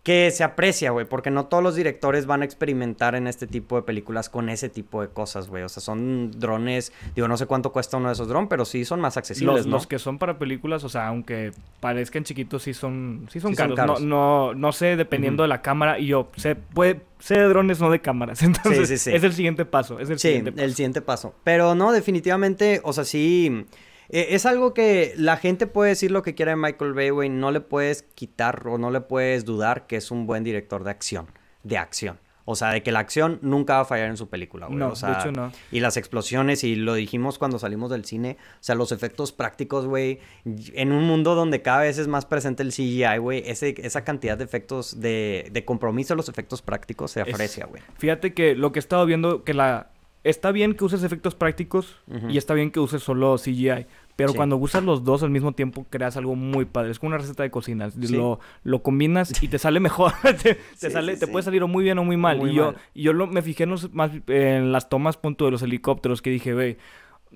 que 0.06 0.30
se 0.30 0.44
aprecia, 0.44 0.92
güey, 0.92 1.04
porque 1.04 1.32
no 1.32 1.46
todos 1.46 1.64
los 1.64 1.74
directores 1.74 2.26
van 2.26 2.42
a 2.42 2.44
experimentar 2.44 3.16
en 3.16 3.26
este 3.26 3.48
tipo 3.48 3.74
de 3.74 3.82
películas 3.82 4.28
con 4.28 4.48
ese 4.48 4.68
tipo 4.68 5.02
de 5.02 5.08
cosas, 5.08 5.48
güey. 5.48 5.64
O 5.64 5.68
sea, 5.68 5.82
son 5.82 6.30
drones, 6.30 6.92
digo, 7.16 7.26
no 7.26 7.36
sé 7.36 7.46
cuánto 7.46 7.72
cuesta 7.72 7.96
uno 7.96 8.06
de 8.06 8.12
esos 8.12 8.28
drones, 8.28 8.48
pero 8.48 8.64
sí 8.64 8.84
son 8.84 9.00
más 9.00 9.16
accesibles, 9.16 9.56
Los, 9.56 9.66
¿no? 9.66 9.72
los 9.72 9.88
que 9.88 9.98
son 9.98 10.18
para 10.18 10.38
películas, 10.38 10.84
o 10.84 10.88
sea, 10.88 11.08
aunque 11.08 11.50
parezcan 11.80 12.22
chiquitos, 12.22 12.62
sí 12.62 12.72
son, 12.72 13.26
sí 13.32 13.40
son, 13.40 13.50
Sí 13.50 13.56
son 13.56 13.74
caros. 13.74 14.00
No, 14.00 14.52
no, 14.52 14.54
no 14.54 14.70
sé, 14.70 14.94
dependiendo 14.94 15.42
de 15.42 15.48
la 15.48 15.60
cámara. 15.60 15.98
Y 15.98 16.06
yo 16.06 16.30
sé, 16.36 16.54
puede, 16.54 17.00
sé 17.18 17.34
de 17.38 17.48
drones, 17.48 17.80
no 17.80 17.90
de 17.90 18.00
cámaras. 18.00 18.40
Entonces, 18.44 18.88
sí, 18.88 18.98
sí. 18.98 19.12
es 19.12 19.24
el 19.24 19.32
siguiente 19.32 19.64
paso. 19.64 19.98
Es 19.98 20.08
el 20.08 20.20
siguiente 20.20 20.52
paso. 20.52 20.64
el 20.64 20.74
siguiente 20.76 21.02
paso. 21.02 21.34
Pero 21.42 21.74
no, 21.74 21.90
definitivamente, 21.90 22.80
o 22.84 22.92
sea, 22.92 23.02
sí. 23.02 23.66
Eh, 24.08 24.28
es 24.30 24.46
algo 24.46 24.74
que 24.74 25.14
la 25.16 25.36
gente 25.36 25.66
puede 25.66 25.90
decir 25.90 26.10
lo 26.10 26.22
que 26.22 26.34
quiera 26.34 26.52
de 26.52 26.56
Michael 26.56 26.94
Bay, 26.94 27.10
güey. 27.10 27.28
No 27.28 27.50
le 27.50 27.60
puedes 27.60 28.02
quitar 28.02 28.66
o 28.66 28.78
no 28.78 28.90
le 28.90 29.00
puedes 29.00 29.44
dudar 29.44 29.86
que 29.86 29.96
es 29.96 30.10
un 30.10 30.26
buen 30.26 30.44
director 30.44 30.84
de 30.84 30.90
acción. 30.90 31.26
De 31.62 31.78
acción. 31.78 32.18
O 32.48 32.54
sea, 32.54 32.70
de 32.70 32.82
que 32.84 32.92
la 32.92 33.00
acción 33.00 33.40
nunca 33.42 33.74
va 33.74 33.80
a 33.80 33.84
fallar 33.84 34.08
en 34.08 34.16
su 34.16 34.28
película, 34.28 34.66
güey. 34.66 34.78
No, 34.78 34.90
o 34.90 34.96
sea, 34.96 35.08
de 35.08 35.14
hecho 35.18 35.32
no. 35.32 35.50
Y 35.72 35.80
las 35.80 35.96
explosiones, 35.96 36.62
y 36.62 36.76
lo 36.76 36.94
dijimos 36.94 37.38
cuando 37.38 37.58
salimos 37.58 37.90
del 37.90 38.04
cine. 38.04 38.36
O 38.54 38.62
sea, 38.62 38.76
los 38.76 38.92
efectos 38.92 39.32
prácticos, 39.32 39.86
güey. 39.86 40.20
En 40.44 40.92
un 40.92 41.02
mundo 41.02 41.34
donde 41.34 41.60
cada 41.60 41.80
vez 41.80 41.98
es 41.98 42.06
más 42.06 42.24
presente 42.24 42.62
el 42.62 42.70
CGI, 42.70 43.18
güey. 43.18 43.42
Esa 43.44 44.04
cantidad 44.04 44.38
de 44.38 44.44
efectos, 44.44 45.00
de, 45.00 45.48
de 45.50 45.64
compromiso 45.64 46.14
a 46.14 46.16
los 46.16 46.28
efectos 46.28 46.62
prácticos 46.62 47.10
se 47.10 47.20
aprecia, 47.20 47.66
güey. 47.66 47.82
Fíjate 47.98 48.32
que 48.32 48.54
lo 48.54 48.70
que 48.70 48.78
he 48.78 48.80
estado 48.80 49.04
viendo, 49.06 49.42
que 49.42 49.52
la... 49.52 49.90
Está 50.28 50.50
bien 50.52 50.74
que 50.74 50.84
uses 50.84 51.02
efectos 51.02 51.34
prácticos 51.34 51.96
y 52.28 52.36
está 52.36 52.52
bien 52.54 52.70
que 52.70 52.80
uses 52.80 53.02
solo 53.02 53.36
CGI. 53.38 53.86
Pero 54.16 54.30
Sí. 54.30 54.36
cuando 54.36 54.56
usas 54.56 54.82
los 54.82 55.04
dos 55.04 55.22
al 55.22 55.28
mismo 55.30 55.52
tiempo, 55.52 55.86
creas 55.90 56.16
algo 56.16 56.34
muy 56.34 56.64
padre. 56.64 56.90
Es 56.90 56.98
como 56.98 57.08
una 57.08 57.18
receta 57.18 57.42
de 57.42 57.50
cocina. 57.50 57.90
Sí. 57.90 58.08
Lo, 58.16 58.40
lo 58.64 58.82
combinas 58.82 59.42
y 59.42 59.48
te 59.48 59.58
sale 59.58 59.78
mejor. 59.78 60.12
te, 60.42 60.54
te 60.54 60.58
Sí, 60.74 60.90
sale, 60.90 61.16
te 61.16 61.26
puede 61.26 61.42
salir 61.42 61.62
o 61.62 61.68
muy 61.68 61.84
bien 61.84 61.98
o 61.98 62.04
muy 62.04 62.16
mal. 62.16 62.38
Muy 62.38 62.50
y 62.50 62.54
yo, 62.54 62.74
y 62.94 63.02
yo 63.02 63.12
lo, 63.12 63.26
me 63.26 63.42
fijé 63.42 63.64
en, 63.64 63.70
los- 63.70 63.92
más, 63.92 64.10
en 64.28 64.72
las 64.72 64.88
tomas 64.88 65.16
punto 65.18 65.44
de 65.44 65.50
los 65.50 65.62
helicópteros 65.62 66.22
que 66.22 66.30
dije, 66.30 66.54
ve, 66.54 66.78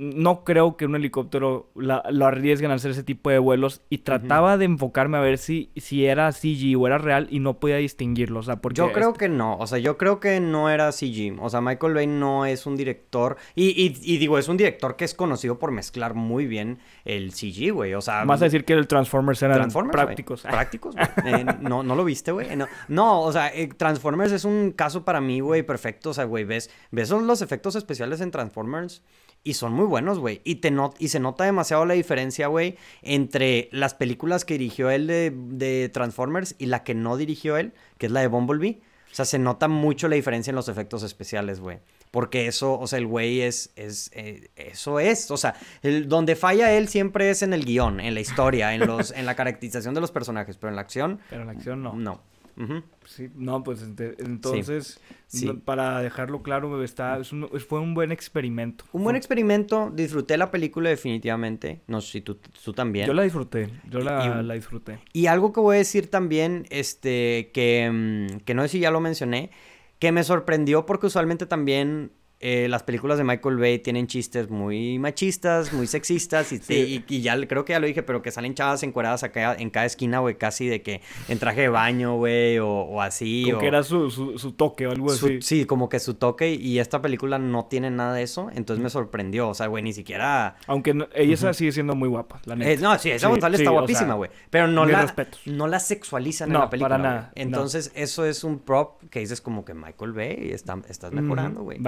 no 0.02 0.45
creo 0.45 0.78
que 0.78 0.87
un 0.87 0.97
helicóptero 0.97 1.69
la- 1.75 2.02
lo 2.11 2.25
arriesguen 2.25 2.71
a 2.71 2.75
hacer 2.75 2.92
ese 2.92 3.02
tipo 3.02 3.28
de 3.28 3.38
vuelos. 3.38 3.83
Y 3.90 3.99
trataba 3.99 4.57
de 4.57 4.64
enfocarme 4.64 5.19
a 5.19 5.21
ver 5.21 5.37
si, 5.37 5.71
si 5.76 6.07
era 6.07 6.33
CG 6.33 6.75
o 6.78 6.87
era 6.87 6.97
real 6.97 7.28
y 7.30 7.38
no 7.40 7.61
podía 7.61 7.76
distinguirlo. 7.76 8.40
O 8.40 8.42
sea, 8.42 8.57
porque 8.57 8.78
Yo 8.78 8.92
creo 8.92 9.09
este- 9.09 9.19
que 9.19 9.28
no, 9.28 9.59
o 9.59 9.66
sea, 9.66 9.76
yo 9.78 9.99
creo 9.99 10.19
que 10.19 10.40
no 10.40 10.71
era 10.71 10.90
CG. 10.92 11.37
O 11.38 11.50
sea, 11.50 11.61
Michael 11.61 11.92
Bay 11.92 12.07
no 12.07 12.46
es 12.46 12.64
un 12.64 12.77
director. 12.77 13.37
Y, 13.55 13.68
y- 13.81 13.94
y 14.03 14.16
digo, 14.16 14.38
es 14.38 14.48
un 14.48 14.57
director 14.57 14.96
que 14.96 15.05
es 15.05 15.12
conocido 15.14 15.59
por 15.59 15.70
mezclar 15.70 16.14
muy 16.14 16.46
bien 16.46 16.79
el 17.05 17.33
CG, 17.33 17.70
güey. 17.70 17.92
O 17.92 18.01
sea, 18.01 18.24
Vas 18.24 18.40
a 18.40 18.44
decir 18.46 18.64
que 18.64 18.72
el 18.72 18.87
Transformers 18.88 19.42
eran 19.42 19.59
Transformers, 19.59 19.92
prácticos. 19.92 20.42
Prácticos, 20.51 20.94
güey. 20.96 21.35
Eh, 21.35 21.44
no, 21.61 21.83
¿No 21.83 21.94
lo 21.94 22.05
viste, 22.05 22.33
güey? 22.33 22.57
No, 22.57 22.66
no, 22.88 23.20
o 23.20 23.33
sea, 23.33 23.48
eh, 23.55 23.68
Transformers 23.77 24.33
es 24.33 24.46
un 24.46 24.72
caso 24.72 25.05
para 25.05 25.20
mí, 25.20 25.40
güey, 25.40 25.62
perfecto. 25.62 26.11
O 26.11 26.14
sea, 26.14 26.24
güey, 26.24 26.44
ves, 26.44 26.70
ves 26.90 27.11
los 27.11 27.42
efectos 27.42 27.77
especiales 27.77 28.20
en 28.22 28.31
Transformers 28.31 29.03
y 29.42 29.55
son 29.55 29.72
muy 29.72 29.87
buenos, 29.87 30.18
güey. 30.18 30.40
Y, 30.44 30.57
te 30.57 30.70
not- 30.70 30.96
y 30.98 31.09
se 31.09 31.20
nota 31.20 31.44
demasiado 31.44 31.85
la 31.87 31.94
diferencia, 31.94 32.46
güey, 32.48 32.76
entre 33.03 33.68
las 33.72 33.94
películas 33.94 34.44
que 34.44 34.55
dirigió 34.59 34.90
él 34.90 35.07
de, 35.07 35.33
de 35.35 35.88
Transformers 35.88 36.55
y 36.59 36.66
la 36.66 36.83
que 36.85 36.94
no 36.94 37.16
dirigió 37.16 37.57
él, 37.57 37.72
que 37.98 38.07
es 38.07 38.12
la 38.12 38.20
de 38.20 38.26
Bumblebee. 38.29 38.81
O 39.11 39.14
sea, 39.14 39.24
se 39.24 39.38
nota 39.40 39.66
mucho 39.66 40.07
la 40.09 40.14
diferencia 40.14 40.50
en 40.50 40.57
los 40.57 40.68
efectos 40.68 41.03
especiales, 41.03 41.59
güey. 41.59 41.79
Porque 42.12 42.46
eso, 42.46 42.79
o 42.79 42.87
sea, 42.87 42.98
el 42.98 43.07
güey 43.07 43.40
es, 43.40 43.70
es, 43.76 44.11
eh, 44.14 44.50
eso 44.57 45.00
es, 45.00 45.31
o 45.31 45.37
sea, 45.37 45.55
el, 45.83 46.09
donde 46.09 46.37
falla 46.37 46.72
él 46.72 46.88
siempre 46.88 47.31
es 47.31 47.42
en 47.42 47.53
el 47.53 47.64
guion, 47.64 48.00
en 48.00 48.14
la 48.14 48.20
historia, 48.20 48.74
en 48.74 48.87
los, 48.87 49.11
en 49.12 49.26
la 49.26 49.35
caracterización 49.37 49.94
de 49.94 50.00
los 50.00 50.11
personajes, 50.12 50.57
pero 50.59 50.70
en 50.70 50.76
la 50.76 50.83
acción, 50.83 51.20
Pero 51.29 51.42
en 51.42 51.46
la 51.48 51.53
acción 51.55 51.83
no. 51.83 51.92
no. 51.94 52.20
Ujú. 52.62 52.83
Sí, 53.07 53.31
no, 53.35 53.62
pues 53.64 53.83
entonces, 53.83 55.01
Sí. 55.27 55.51
para 55.64 56.01
dejarlo 56.01 56.42
claro, 56.42 56.83
está, 56.85 57.18
es 57.18 57.33
un- 57.33 57.49
es- 57.55 57.64
fue 57.64 57.81
un 57.81 57.94
buen 57.94 58.12
experimento. 58.12 58.85
Un 58.92 59.03
buen 59.05 59.16
experimento, 59.16 59.90
disfruté 59.94 60.37
la 60.37 60.51
película 60.51 60.90
definitivamente, 60.90 61.81
no 61.87 62.01
sé 62.01 62.12
si 62.12 62.20
tú, 62.20 62.37
tú 62.64 62.73
también. 62.73 63.07
Yo 63.07 63.14
la 63.14 63.23
disfruté, 63.23 63.70
yo 63.88 64.01
la, 64.01 64.40
Y- 64.40 64.44
la 64.46 64.55
disfruté. 64.55 64.99
Y 65.12 65.27
algo 65.27 65.53
que 65.53 65.61
voy 65.61 65.77
a 65.77 65.79
decir 65.79 66.11
también, 66.11 66.66
este, 66.70 67.51
que, 67.55 67.90
mm, 67.90 68.40
que 68.44 68.55
no 68.55 68.62
sé 68.62 68.68
si 68.68 68.81
ya 68.81 68.90
lo 68.90 69.01
mencioné, 69.01 69.51
que 69.99 70.12
me 70.12 70.23
sorprendió 70.25 70.87
porque 70.87 71.07
usualmente 71.07 71.46
también 71.46 72.12
eh, 72.40 72.68
las 72.68 72.83
películas 72.83 73.18
de 73.18 73.24
Michael 73.24 73.57
Bay 73.59 73.79
tienen 73.81 74.07
chistes 74.07 74.48
muy 74.50 74.98
machistas, 74.98 75.72
muy 75.72 75.87
sexistas, 75.87 76.53
y, 76.53 76.59
Sí. 76.70 77.05
y, 77.09 77.14
y 77.16 77.20
ya 77.20 77.38
creo 77.46 77.64
que 77.64 77.74
ya 77.74 77.81
lo 77.81 77.87
dije, 77.87 78.03
pero 78.03 78.22
que 78.22 78.31
salen 78.31 78.55
chavas 78.55 78.83
encueradas 78.83 79.22
acá 79.22 79.55
en 79.59 79.68
cada 79.70 79.85
esquina, 79.87 80.20
güey, 80.20 80.37
casi 80.37 80.66
de 80.66 80.81
que 80.83 81.03
en 81.29 81.38
traje 81.38 81.61
de 81.62 81.68
baño, 81.68 82.16
güey, 82.16 82.59
o, 82.59 82.68
o 82.68 83.03
así. 83.03 83.42
Como 83.44 83.59
o- 83.59 83.61
que 83.61 83.66
era 83.66 83.83
su, 83.83 84.11
su, 84.11 84.38
su 84.38 84.53
toque 84.53 84.87
o 84.87 84.90
algo 84.90 85.11
su- 85.11 85.26
así. 85.26 85.42
sí, 85.42 85.64
como 85.66 85.88
que 85.88 86.00
su 86.00 86.14
toque, 86.14 86.50
y 86.55 86.79
esta 86.79 87.03
película 87.03 87.38
no 87.38 87.66
tiene 87.66 87.90
nada 87.90 88.14
de 88.14 88.22
eso, 88.22 88.50
entonces 88.55 88.83
me 88.83 88.88
sorprendió, 88.90 89.48
o 89.50 89.55
sea, 89.55 89.66
güey, 89.66 89.83
ni 89.85 89.92
siquiera... 89.92 90.57
Aunque 90.66 90.94
no- 90.94 91.09
ella 91.14 91.53
sigue 91.53 91.72
siendo 91.72 91.94
muy 91.94 92.09
guapa, 92.09 92.40
la 92.46 92.57
neta. 92.57 92.70
Eh, 92.70 92.76
no, 92.79 92.98
sí, 92.98 93.11
esa 93.11 93.26
Sí, 93.26 93.31
González 93.31 93.59
sí, 93.59 93.62
está 93.64 93.70
o 93.70 93.74
sea, 93.74 93.81
guapísima, 93.81 94.14
güey. 94.14 94.31
Pero 94.48 94.66
no 94.66 94.87
la, 94.87 95.03
respetos. 95.03 95.40
no 95.46 95.66
la 95.66 95.79
sexualizan 95.79 96.48
en 96.50 96.55
la 96.59 96.70
película. 96.70 96.96
para 96.96 97.03
nada, 97.03 97.33
no. 97.37 97.42
Entonces, 97.42 97.92
eso 97.94 98.24
es 98.24 98.44
un 98.44 98.59
prop 98.61 99.03
que 99.11 99.20
dices 99.20 99.40
como 99.40 99.64
que 99.64 99.74
Michael 99.74 100.12
Bay 100.12 100.50
está, 100.53 100.79
estás 100.88 101.12
mejorando, 101.12 101.62
güey. 101.62 101.79
Mm, 101.79 101.83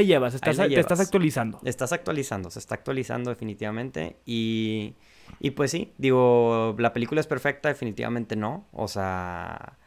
la 0.00 0.06
llevas, 0.06 0.34
estás, 0.34 0.56
la 0.56 0.68
te 0.68 0.78
estás 0.80 0.98
llevas. 0.98 1.06
actualizando. 1.08 1.60
Estás 1.64 1.92
actualizando, 1.92 2.50
se 2.50 2.58
está 2.58 2.74
actualizando 2.76 3.30
definitivamente. 3.30 4.16
Y, 4.26 4.94
y 5.40 5.50
pues 5.52 5.70
sí, 5.70 5.92
digo, 5.98 6.74
la 6.78 6.92
película 6.92 7.20
es 7.20 7.26
perfecta, 7.26 7.68
definitivamente 7.68 8.36
no. 8.36 8.66
O 8.72 8.88
sea, 8.88 9.78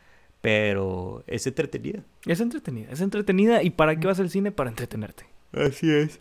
pero 0.42 1.24
es 1.28 1.46
entretenida. 1.48 2.04
Es 2.26 2.40
entretenida, 2.42 2.92
es 2.92 3.02
entretenida. 3.02 3.64
¿Y 3.64 3.72
para 3.72 3.96
qué 4.00 4.08
vas 4.08 4.20
al 4.20 4.30
cine? 4.30 4.52
Para 4.52 4.70
entretenerte. 4.70 5.26
Así 5.54 5.92
es. 5.92 6.20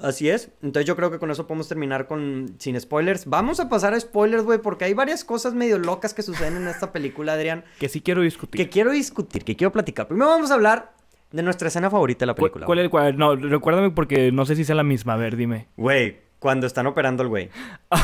Así 0.00 0.30
es. 0.30 0.50
Entonces 0.62 0.86
yo 0.86 0.96
creo 0.96 1.10
que 1.10 1.18
con 1.18 1.30
eso 1.30 1.46
podemos 1.46 1.68
terminar 1.68 2.06
con 2.06 2.54
sin 2.58 2.80
spoilers. 2.80 3.26
Vamos 3.26 3.60
a 3.60 3.68
pasar 3.68 3.92
a 3.92 4.00
spoilers, 4.00 4.44
güey, 4.44 4.58
porque 4.58 4.86
hay 4.86 4.94
varias 4.94 5.24
cosas 5.24 5.52
medio 5.52 5.78
locas 5.78 6.14
que 6.14 6.22
suceden 6.22 6.56
en 6.56 6.68
esta 6.68 6.90
película, 6.90 7.34
Adrián, 7.34 7.64
Que 7.78 7.88
sí 7.90 8.00
quiero 8.00 8.22
discutir. 8.22 8.58
que 8.60 8.70
quiero 8.70 8.92
discutir, 8.92 9.44
que 9.44 9.56
quiero 9.56 9.72
platicar. 9.72 10.08
Primero 10.08 10.30
vamos 10.30 10.50
a 10.50 10.54
hablar 10.54 10.94
de 11.32 11.42
nuestra 11.42 11.68
escena 11.68 11.90
favorita 11.90 12.20
de 12.20 12.26
la 12.28 12.34
¿Cuál, 12.34 12.50
película. 12.50 12.66
cuál 12.66 12.78
es 12.78 12.84
el 12.84 12.90
cuál? 12.90 13.16
No, 13.16 13.36
recuérdame 13.36 13.90
porque 13.90 14.32
no 14.32 14.44
sé 14.46 14.56
si 14.56 14.64
sea 14.64 14.74
la 14.74 14.82
misma. 14.84 15.14
A 15.14 15.16
ver, 15.16 15.36
dime. 15.36 15.68
Güey, 15.76 16.18
cuando 16.38 16.66
están 16.66 16.86
operando 16.86 17.22
al 17.22 17.28
güey. 17.28 17.50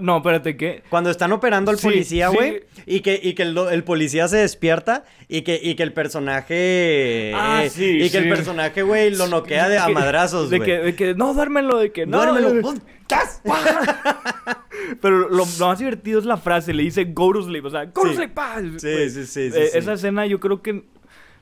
No, 0.00 0.18
espérate, 0.18 0.56
¿qué? 0.56 0.84
Cuando 0.88 1.10
están 1.10 1.32
operando 1.32 1.70
al 1.70 1.76
Sí, 1.76 1.88
policía, 1.88 2.30
sí. 2.30 2.36
güey, 2.36 2.62
y 2.86 3.00
que, 3.00 3.20
y 3.22 3.34
que 3.34 3.42
el, 3.42 3.58
el 3.58 3.84
policía 3.84 4.26
se 4.26 4.38
despierta 4.38 5.04
y 5.28 5.42
que, 5.42 5.60
y 5.62 5.74
que 5.74 5.82
el 5.82 5.92
personaje... 5.92 7.32
Ah, 7.34 7.62
eh, 7.64 7.68
sí, 7.68 7.98
Y 8.00 8.08
que 8.08 8.16
el 8.18 8.28
personaje, 8.30 8.82
güey, 8.82 9.14
lo 9.14 9.26
noquea 9.26 9.68
de 9.68 9.76
a 9.78 9.88
madrazos, 9.88 10.48
de 10.48 10.58
güey. 10.58 10.70
que, 10.70 10.78
de 10.78 10.94
que, 10.94 11.14
no, 11.14 11.34
duérmelo, 11.34 11.76
de 11.78 11.92
que 11.92 12.06
no. 12.06 12.24
Duérmelo. 12.24 12.72
Pero 15.02 15.28
lo, 15.28 15.44
lo 15.58 15.66
más 15.66 15.78
divertido 15.78 16.20
es 16.20 16.24
la 16.24 16.36
frase, 16.36 16.72
le 16.72 16.82
dice 16.82 17.04
go 17.06 17.32
to 17.32 17.42
sleep, 17.42 17.64
o 17.66 17.70
sea, 17.70 17.84
go 17.86 18.02
to 18.02 18.08
Sí. 18.10 18.14
sleep. 18.16 18.34
pa. 18.34 18.60
Sí, 18.78 19.10
sí, 19.10 19.26
sí, 19.26 19.40
eh, 19.52 19.68
sí. 19.72 19.78
Esa 19.78 19.92
escena 19.94 20.26
yo 20.26 20.40
creo 20.40 20.62
que 20.62 20.84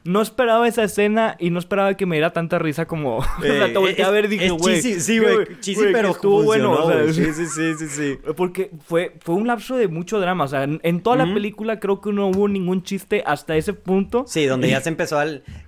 no 0.04 0.20
esperaba 0.20 0.68
esa 0.68 0.84
escena 0.84 1.34
y 1.38 1.48
no 1.48 1.58
esperaba 1.58 1.96
que 1.96 2.04
me 2.04 2.16
diera 2.16 2.32
tanta 2.32 2.58
risa 2.58 2.86
como... 2.86 3.18
o 3.18 3.24
sea, 3.40 3.72
te 3.72 4.02
a 4.02 4.10
ver 4.10 4.28
dije, 4.28 4.50
güey... 4.50 4.82
Sí, 4.82 5.18
güey, 5.18 5.58
cheesy, 5.60 5.86
pero 5.92 6.10
estuvo 6.10 6.42
bueno. 6.42 6.72
O 6.72 6.90
sea, 6.90 7.12
sí, 7.12 7.32
sí, 7.32 7.46
sí, 7.46 7.74
sí, 7.78 7.88
sí. 7.88 8.18
Porque 8.36 8.70
fue, 8.86 9.14
fue 9.20 9.34
un 9.34 9.46
lapso 9.46 9.76
de 9.76 9.88
mucho 9.88 10.20
drama. 10.20 10.44
O 10.44 10.48
sea, 10.48 10.64
en, 10.64 11.00
toda 11.02 11.16
la 11.16 11.32
película 11.32 11.80
creo 11.80 12.02
que 12.02 12.12
no 12.12 12.28
hubo 12.28 12.48
ningún 12.48 12.82
chiste 12.82 13.22
hasta 13.26 13.56
ese 13.56 13.72
punto. 13.72 14.24
Sí, 14.26 14.44
donde 14.44 14.68
ya 14.68 14.80
se 14.82 14.90
empezó 14.90 15.18
a, 15.18 15.26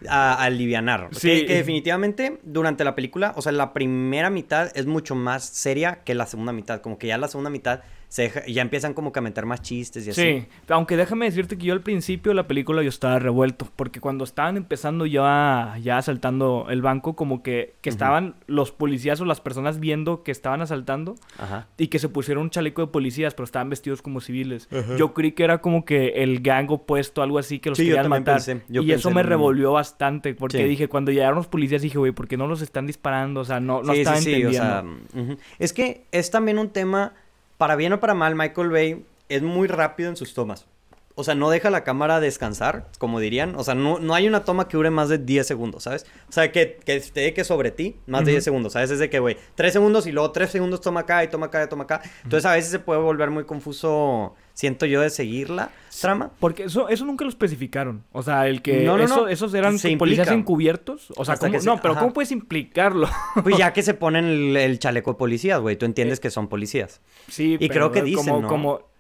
a, 0.09 0.35
alivianar. 0.45 1.09
Sí. 1.13 1.47
Que, 1.47 1.55
definitivamente 1.55 2.39
durante 2.43 2.85
la 2.85 2.95
película, 2.95 3.33
o 3.37 3.43
sea, 3.43 3.53
la 3.53 3.73
primera 3.73 4.29
mitad 4.29 4.71
es 4.75 4.85
mucho 4.85 5.15
más 5.15 5.45
seria 5.45 6.03
que 6.05 6.15
la 6.15 6.27
segunda 6.27 6.53
mitad. 6.53 6.83
Como 6.83 6.99
que 6.99 7.07
ya 7.07 7.17
la 7.17 7.29
segunda 7.29 7.49
mitad 7.49 7.81
ya 8.09 8.63
empiezan 8.63 8.95
como 8.95 9.13
que 9.13 9.19
a 9.19 9.23
meter 9.23 9.47
más 9.47 9.63
chistes 9.63 10.07
y 10.07 10.11
así. 10.11 10.23
Sí, 10.23 10.47
aunque 10.69 10.97
déjame 10.97 11.27
decirte 11.27 11.59
que 11.59 11.67
yo 11.67 11.73
al 11.73 11.83
principio 11.83 12.31
de 12.31 12.37
la 12.37 12.47
película 12.47 12.83
yo 12.83 12.89
estaba 12.89 13.19
revuelto, 13.19 13.69
porque 13.77 14.01
cuando 14.01 14.25
estaban 14.25 14.57
empezando 14.57 15.07
ya, 15.07 15.77
ya 15.83 15.99
asaltando 15.99 16.67
el 16.71 16.83
banco, 16.83 17.17
como 17.17 17.43
que, 17.43 17.75
que 17.81 17.91
estaban 17.91 18.37
los 18.47 18.73
policías 18.73 19.21
o 19.21 19.25
las 19.25 19.41
personas 19.41 19.81
viendo 19.81 20.23
que 20.23 20.31
estaban 20.31 20.63
asaltando 20.63 21.17
y 21.77 21.89
que 21.89 21.99
se 21.99 22.09
pusieron 22.09 22.45
un 22.45 22.51
chaleco 22.51 22.83
de 22.83 22.89
policías, 22.89 23.35
pero 23.35 23.45
estaban 23.45 23.71
vestidos 23.71 24.03
como 24.03 24.21
civiles. 24.21 24.69
Yo 24.97 25.13
creí 25.13 25.33
que 25.33 25.45
era 25.45 25.59
como 25.59 25.85
que 25.85 26.23
el 26.23 26.41
gang 26.41 26.71
opuesto, 26.71 27.23
algo 27.23 27.39
así, 27.39 27.59
que 27.59 27.71
los 27.71 27.79
querían 27.79 28.09
matar. 28.09 28.41
y 28.69 28.93
eso 28.93 29.11
me 29.11 29.23
revolvió 29.23 29.73
bastante, 29.73 30.35
porque 30.35 30.65
dije, 30.65 30.89
cuando 30.89 31.13
llegaron 31.13 31.37
los 31.37 31.49
policías 31.49 31.83
dije, 31.83 31.99
güey, 31.99 32.13
¿por 32.13 32.29
qué 32.29 32.37
no 32.37 32.47
los 32.47 32.63
están 32.63 32.87
disparando? 32.87 33.41
O 33.41 33.45
sea, 33.45 33.61
no, 33.61 33.83
no 33.83 33.93
estaba 33.93 34.19
entendiendo. 34.19 34.97
Es 35.59 35.73
que 35.73 36.07
es 36.13 36.31
también 36.31 36.59
un 36.59 36.71
tema 36.71 37.15
para 37.57 37.77
bien 37.77 37.93
o 37.93 38.01
para 38.01 38.15
mal, 38.15 38.35
Michael 38.35 38.71
Bay 38.71 39.07
es 39.29 39.43
muy 39.43 39.69
rápido 39.69 40.09
en 40.09 40.17
sus 40.17 40.35
tomas. 40.35 40.67
O 41.19 41.25
sea, 41.25 41.35
no 41.35 41.49
deja 41.49 41.71
la 41.71 41.83
cámara 41.83 42.21
descansar, 42.21 42.89
como 42.99 43.21
dirían. 43.21 43.55
O 43.57 43.65
sea, 43.65 43.75
no, 43.75 43.99
no 43.99 44.15
hay 44.15 44.29
una 44.29 44.45
toma 44.45 44.69
que 44.69 44.77
dure 44.77 44.91
más 44.91 45.09
de 45.09 45.17
10 45.17 45.47
segundos, 45.47 45.85
¿sabes? 45.85 46.05
O 46.29 46.33
sea, 46.33 46.53
que, 46.53 46.79
que 46.85 46.95
esté 46.95 47.33
que 47.33 47.43
sobre 47.43 47.71
ti, 47.71 47.97
más 48.07 48.27
de 48.27 48.33
10 48.33 48.45
segundos, 48.45 48.75
¿sabes? 48.75 48.91
Es 48.91 48.99
de 48.99 49.09
que, 49.09 49.19
güey, 49.19 49.39
3 49.55 49.73
segundos 49.73 50.07
y 50.07 50.13
luego 50.13 50.31
3 50.31 50.51
segundos 50.51 50.83
toma 50.83 51.01
acá 51.01 51.25
y 51.25 51.29
toma 51.29 51.47
acá 51.47 51.65
y 51.65 51.69
toma 51.71 51.85
acá. 51.85 52.03
Entonces, 52.23 52.45
a 52.45 52.53
veces 52.53 52.71
se 52.71 52.81
puede 52.81 53.01
volver 53.01 53.31
muy 53.31 53.45
confuso, 53.45 54.35
siento 54.53 54.85
yo, 54.85 55.01
de 55.01 55.09
seguir 55.09 55.49
la 55.49 55.71
trama. 56.03 56.33
Porque 56.39 56.65
eso, 56.65 56.91
eso 56.91 57.07
nunca 57.07 57.25
lo 57.25 57.31
especificaron. 57.31 58.05
O 58.13 58.23
sea, 58.23 58.47
el 58.47 58.61
que 58.61 58.85
no, 58.85 58.99
no, 58.99 59.07
no. 59.07 59.27
esos 59.27 59.55
eran 59.55 59.79
policías 59.97 60.31
encubiertos. 60.31 61.15
O 61.17 61.25
sea, 61.25 61.39
¿cómo? 61.39 61.57
no, 61.65 61.81
pero 61.81 61.95
¿cómo 61.95 62.13
puedes 62.13 62.31
implicarlo? 62.31 63.09
pues 63.43 63.57
ya 63.57 63.73
que 63.73 63.83
se 63.83 63.95
ponen 63.95 64.55
el, 64.55 64.79
chaleco 64.79 65.13
de 65.13 65.19
policías, 65.19 65.61
güey. 65.63 65.77
Tú 65.77 65.87
entiendes 65.87 66.19
eh, 66.19 66.21
que 66.21 66.31
son 66.31 66.49
policías. 66.49 67.01
Sí, 67.29 67.57
Y 67.59 67.71
creo 67.71 67.91
que 67.91 68.03
dicen, 68.03 68.27
como, 68.27 68.47
como 68.47 68.96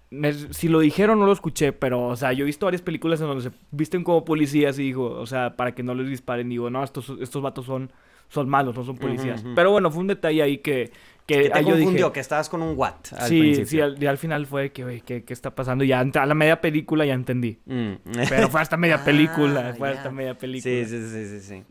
si 0.51 0.69
lo 0.69 0.81
dijeron 0.81 1.19
no 1.19 1.27
lo 1.27 1.33
escuché, 1.33 1.73
pero, 1.73 2.07
o 2.07 2.16
sea, 2.16 2.33
yo 2.33 2.45
he 2.45 2.47
visto 2.47 2.66
varias 2.66 2.83
películas 2.83 3.21
en 3.21 3.27
donde 3.27 3.42
se 3.42 3.57
visten 3.71 4.05
como 4.05 4.25
policías 4.25 4.79
y 4.79 4.83
digo, 4.83 5.11
o 5.11 5.27
sea, 5.27 5.57
para 5.57 5.75
que 5.75 5.83
no 5.83 5.95
les 5.95 6.09
disparen, 6.09 6.49
digo, 6.49 6.71
no, 6.71 6.85
estos, 6.85 7.12
estos 7.21 7.42
vatos 7.42 7.66
son, 7.66 7.90
son 8.29 8.49
malos, 8.49 8.77
no 8.77 8.85
son 8.85 8.97
policías. 8.97 9.45
Pero 9.55 9.73
bueno, 9.73 9.90
fue 9.90 10.01
un 10.01 10.09
detalle 10.09 10.42
ahí 10.42 10.59
que... 10.59 10.92
Que, 11.27 11.51
te 11.51 11.64
confundió, 11.64 12.12
que 12.12 12.21
estabas 12.21 12.49
con 12.49 12.62
un 12.62 12.79
Watt 12.79 13.12
al 13.19 13.29
Sí, 13.29 13.66
sí, 13.66 13.81
al, 13.81 14.07
al 14.07 14.16
final 14.16 14.47
fue 14.47 14.71
que, 14.71 15.03
¿qué, 15.05 15.25
¿qué, 15.25 15.33
está 15.33 15.57
pasando? 15.57 15.83
Ya 15.83 15.99
a 15.99 16.27
la 16.27 16.35
media 16.35 16.61
película 16.61 17.05
ya 17.05 17.14
entendí. 17.14 17.59
Mm. 17.66 17.95
Pero 18.29 18.49
fue 18.49 18.61
hasta 18.61 18.77
media 18.77 18.99
película, 19.05 19.75
fue 19.77 19.88
hasta 19.88 20.09
media 20.12 20.38
película. 20.38 20.73
Sí, 20.73 20.85
sí, 20.85 21.09
sí, 21.09 21.27
sí, 21.27 21.40
sí. 21.40 21.64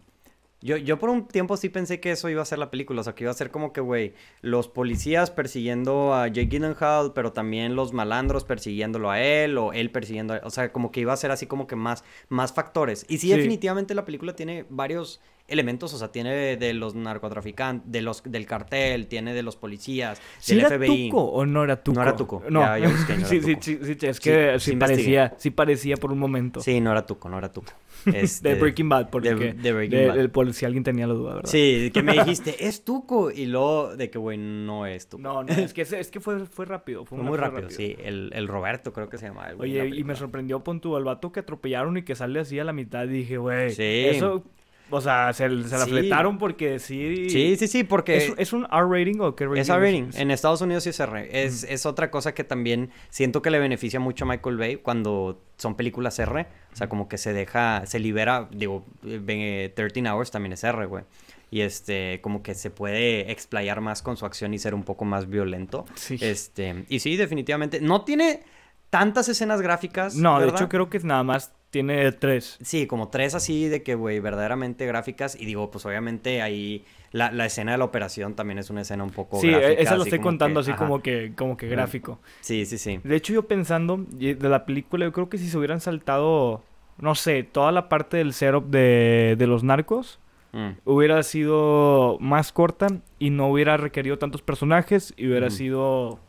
Yo, 0.65 0.77
yo 0.77 0.97
por 0.97 1.11
un 1.11 1.27
tiempo 1.27 1.57
sí 1.57 1.69
pensé 1.69 1.99
que 1.99 2.09
eso 2.09 2.27
iba 2.27 2.41
a 2.41 2.45
ser 2.45 2.57
la 2.57 2.71
película, 2.71 3.01
o 3.01 3.03
sea, 3.03 3.13
que 3.13 3.23
iba 3.23 3.29
a 3.29 3.35
ser 3.35 3.51
como 3.51 3.71
que, 3.71 3.81
güey, 3.81 4.15
los 4.41 4.67
policías 4.67 5.29
persiguiendo 5.29 6.15
a 6.15 6.27
Jake 6.27 6.47
Gyllenhaal, 6.47 7.13
pero 7.13 7.33
también 7.33 7.75
los 7.75 7.93
malandros 7.93 8.45
persiguiéndolo 8.45 9.11
a 9.11 9.21
él, 9.21 9.59
o 9.59 9.73
él 9.73 9.91
persiguiendo 9.91 10.33
a 10.33 10.37
él, 10.37 10.41
o 10.43 10.49
sea, 10.49 10.71
como 10.71 10.91
que 10.91 11.01
iba 11.01 11.13
a 11.13 11.17
ser 11.17 11.29
así 11.29 11.45
como 11.45 11.67
que 11.67 11.75
más, 11.75 12.03
más 12.29 12.51
factores. 12.51 13.05
Y 13.07 13.19
sí, 13.19 13.29
definitivamente 13.29 13.93
la 13.93 14.05
película 14.05 14.35
tiene 14.35 14.65
varios 14.67 15.21
elementos, 15.47 15.93
o 15.93 15.97
sea, 15.97 16.11
tiene 16.11 16.57
de 16.57 16.73
los 16.73 16.95
narcotraficantes, 16.95 17.91
de 17.91 18.01
los 18.01 18.23
del 18.23 18.45
cartel, 18.45 19.07
tiene 19.07 19.33
de 19.33 19.43
los 19.43 19.55
policías, 19.55 20.21
¿Sí 20.39 20.55
del 20.55 20.65
era 20.65 20.85
Tuco 20.85 21.23
o 21.23 21.45
no 21.45 21.63
era 21.63 21.83
Tuco? 21.83 21.95
No 21.95 22.01
era 22.01 22.15
Tuco. 22.15 22.43
No, 22.49 22.77
ya, 22.77 22.89
busqué, 22.89 23.17
no 23.17 23.25
sí, 23.27 23.41
sí, 23.41 23.55
sí, 23.59 23.79
sí, 23.81 24.07
es 24.07 24.19
que 24.19 24.59
sí, 24.59 24.75
parecía, 24.75 25.35
sí 25.37 25.51
parecía 25.51 25.97
por 25.97 26.11
un 26.11 26.19
momento. 26.19 26.61
Sí, 26.61 26.81
no 26.81 26.91
era 26.91 27.05
Tuco, 27.05 27.29
no 27.29 27.37
era 27.37 27.51
Tuco. 27.51 27.71
Este, 28.13 28.49
de 28.49 28.55
Breaking 28.55 28.87
Bad, 28.87 29.09
porque 29.09 29.33
de, 29.33 29.73
Breaking 29.73 30.07
Bad. 30.07 30.29
por 30.29 30.53
si 30.53 30.65
alguien 30.65 30.83
tenía 30.83 31.07
la 31.07 31.15
duda, 31.15 31.35
¿verdad? 31.35 31.49
Sí, 31.49 31.89
que 31.91 32.03
me 32.03 32.13
dijiste, 32.19 32.67
es 32.67 32.83
Tuco, 32.83 33.31
y 33.31 33.45
luego 33.47 33.95
de 33.95 34.11
que, 34.11 34.19
güey, 34.19 34.37
no 34.37 34.85
es 34.85 35.09
Tuco. 35.09 35.23
No, 35.23 35.43
no, 35.43 35.51
es 35.51 35.73
que, 35.73 35.81
es 35.81 36.11
que 36.11 36.19
fue, 36.19 36.45
fue 36.45 36.65
rápido. 36.65 37.05
Fue, 37.05 37.17
muy 37.17 37.37
rápido, 37.37 37.69
sí. 37.69 37.95
El, 38.03 38.31
el, 38.33 38.47
Roberto 38.47 38.93
creo 38.93 39.09
que 39.09 39.17
se 39.17 39.27
llama. 39.27 39.47
Oye, 39.57 39.87
y 39.87 40.03
me 40.03 40.15
sorprendió, 40.15 40.63
pon 40.63 40.81
tu, 40.81 40.95
al 40.95 41.03
vato 41.03 41.31
que 41.31 41.39
atropellaron 41.39 41.97
y 41.97 42.03
que 42.03 42.15
sale 42.15 42.39
así 42.39 42.59
a 42.59 42.63
la 42.63 42.73
mitad, 42.73 43.07
dije, 43.07 43.37
güey, 43.37 43.71
sí. 43.71 44.05
eso 44.05 44.43
o 44.91 45.01
sea, 45.01 45.33
se, 45.33 45.47
se 45.63 45.77
la 45.77 45.85
fletaron 45.85 46.37
porque 46.37 46.79
sí. 46.79 47.29
Sí, 47.29 47.55
sí, 47.57 47.67
sí, 47.67 47.83
porque. 47.83 48.17
¿Es, 48.17 48.33
¿Es, 48.37 48.53
un 48.53 48.65
R 48.65 48.87
rating 48.87 49.19
o 49.19 49.35
qué 49.35 49.45
rating? 49.45 49.61
Es 49.61 49.69
R 49.69 49.79
rating. 49.79 50.09
En 50.19 50.31
Estados 50.31 50.61
Unidos 50.61 50.83
sí 50.83 50.91
es 50.91 50.99
R. 50.99 51.45
Es, 51.45 51.63
es, 51.63 51.85
otra 51.85 52.11
cosa 52.11 52.33
que 52.33 52.43
también 52.43 52.91
siento 53.09 53.41
que 53.41 53.49
le 53.49 53.59
beneficia 53.59 53.99
mucho 53.99 54.25
a 54.25 54.27
Michael 54.27 54.57
Bay 54.57 54.75
cuando 54.77 55.41
son 55.57 55.75
películas 55.75 56.19
R. 56.19 56.47
O 56.71 56.75
sea, 56.75 56.87
como 56.87 57.07
que 57.07 57.17
se 57.17 57.33
deja, 57.33 57.85
se 57.85 57.99
libera. 57.99 58.47
Digo, 58.51 58.85
13 59.01 60.09
Hours 60.09 60.31
también 60.31 60.53
es 60.53 60.63
R, 60.63 60.85
güey. 60.85 61.03
Y 61.49 61.61
este, 61.61 62.19
como 62.21 62.43
que 62.43 62.53
se 62.53 62.69
puede 62.69 63.31
explayar 63.31 63.81
más 63.81 64.01
con 64.01 64.17
su 64.17 64.25
acción 64.25 64.53
y 64.53 64.59
ser 64.59 64.75
un 64.75 64.83
poco 64.83 65.05
más 65.05 65.29
violento. 65.29 65.85
Sí. 65.95 66.17
Este, 66.21 66.85
y 66.89 66.99
sí, 66.99 67.15
definitivamente. 67.15 67.81
No 67.81 68.03
tiene 68.03 68.43
tantas 68.89 69.29
escenas 69.29 69.61
gráficas. 69.61 70.15
No, 70.15 70.39
de 70.39 70.49
hecho 70.49 70.69
creo 70.69 70.89
que 70.89 70.97
es 70.97 71.03
nada 71.03 71.23
más 71.23 71.53
tiene 71.75 72.09
tres. 72.13 72.57
Sí, 72.61 72.87
como 72.87 73.09
tres 73.09 73.35
así 73.35 73.67
de 73.67 73.83
que, 73.83 73.95
güey, 73.95 74.21
verdaderamente 74.21 74.85
gráficas. 74.85 75.35
Y 75.37 75.43
digo, 75.45 75.71
pues 75.71 75.85
obviamente 75.85 76.41
ahí 76.41 76.85
la, 77.11 77.33
la, 77.33 77.45
escena 77.45 77.73
de 77.73 77.77
la 77.77 77.83
operación 77.83 78.33
también 78.33 78.59
es 78.59 78.69
una 78.69 78.79
escena 78.79 79.03
un 79.03 79.09
poco 79.09 79.41
sí, 79.41 79.49
gráfica. 79.49 79.71
Sí, 79.71 79.75
eso 79.79 79.97
lo 79.97 80.03
estoy 80.03 80.19
contando 80.19 80.61
así 80.61 80.71
como 80.71 81.01
que, 81.01 81.33
como 81.35 81.57
que 81.57 81.67
gráfico. 81.67 82.19
Sí, 82.39 82.65
sí, 82.65 82.77
sí. 82.77 83.01
De 83.03 83.17
hecho, 83.17 83.33
yo 83.33 83.45
pensando 83.45 83.97
de 83.97 84.37
la 84.39 84.65
película, 84.65 85.03
yo 85.03 85.11
creo 85.11 85.27
que 85.27 85.37
si 85.37 85.49
se 85.49 85.57
hubieran 85.57 85.81
saltado, 85.81 86.63
no 86.97 87.13
sé, 87.13 87.43
toda 87.43 87.73
la 87.73 87.89
parte 87.89 88.15
del 88.15 88.31
setup 88.31 88.67
de, 88.67 89.35
de 89.37 89.47
los 89.47 89.65
narcos, 89.65 90.21
mm. 90.53 90.69
hubiera 90.85 91.21
sido 91.23 92.15
más 92.21 92.53
corta 92.53 92.87
y 93.19 93.31
no 93.31 93.49
hubiera 93.49 93.75
requerido 93.75 94.17
tantos 94.17 94.41
personajes 94.41 95.13
y 95.17 95.27
hubiera 95.27 95.49
sido, 95.49 96.19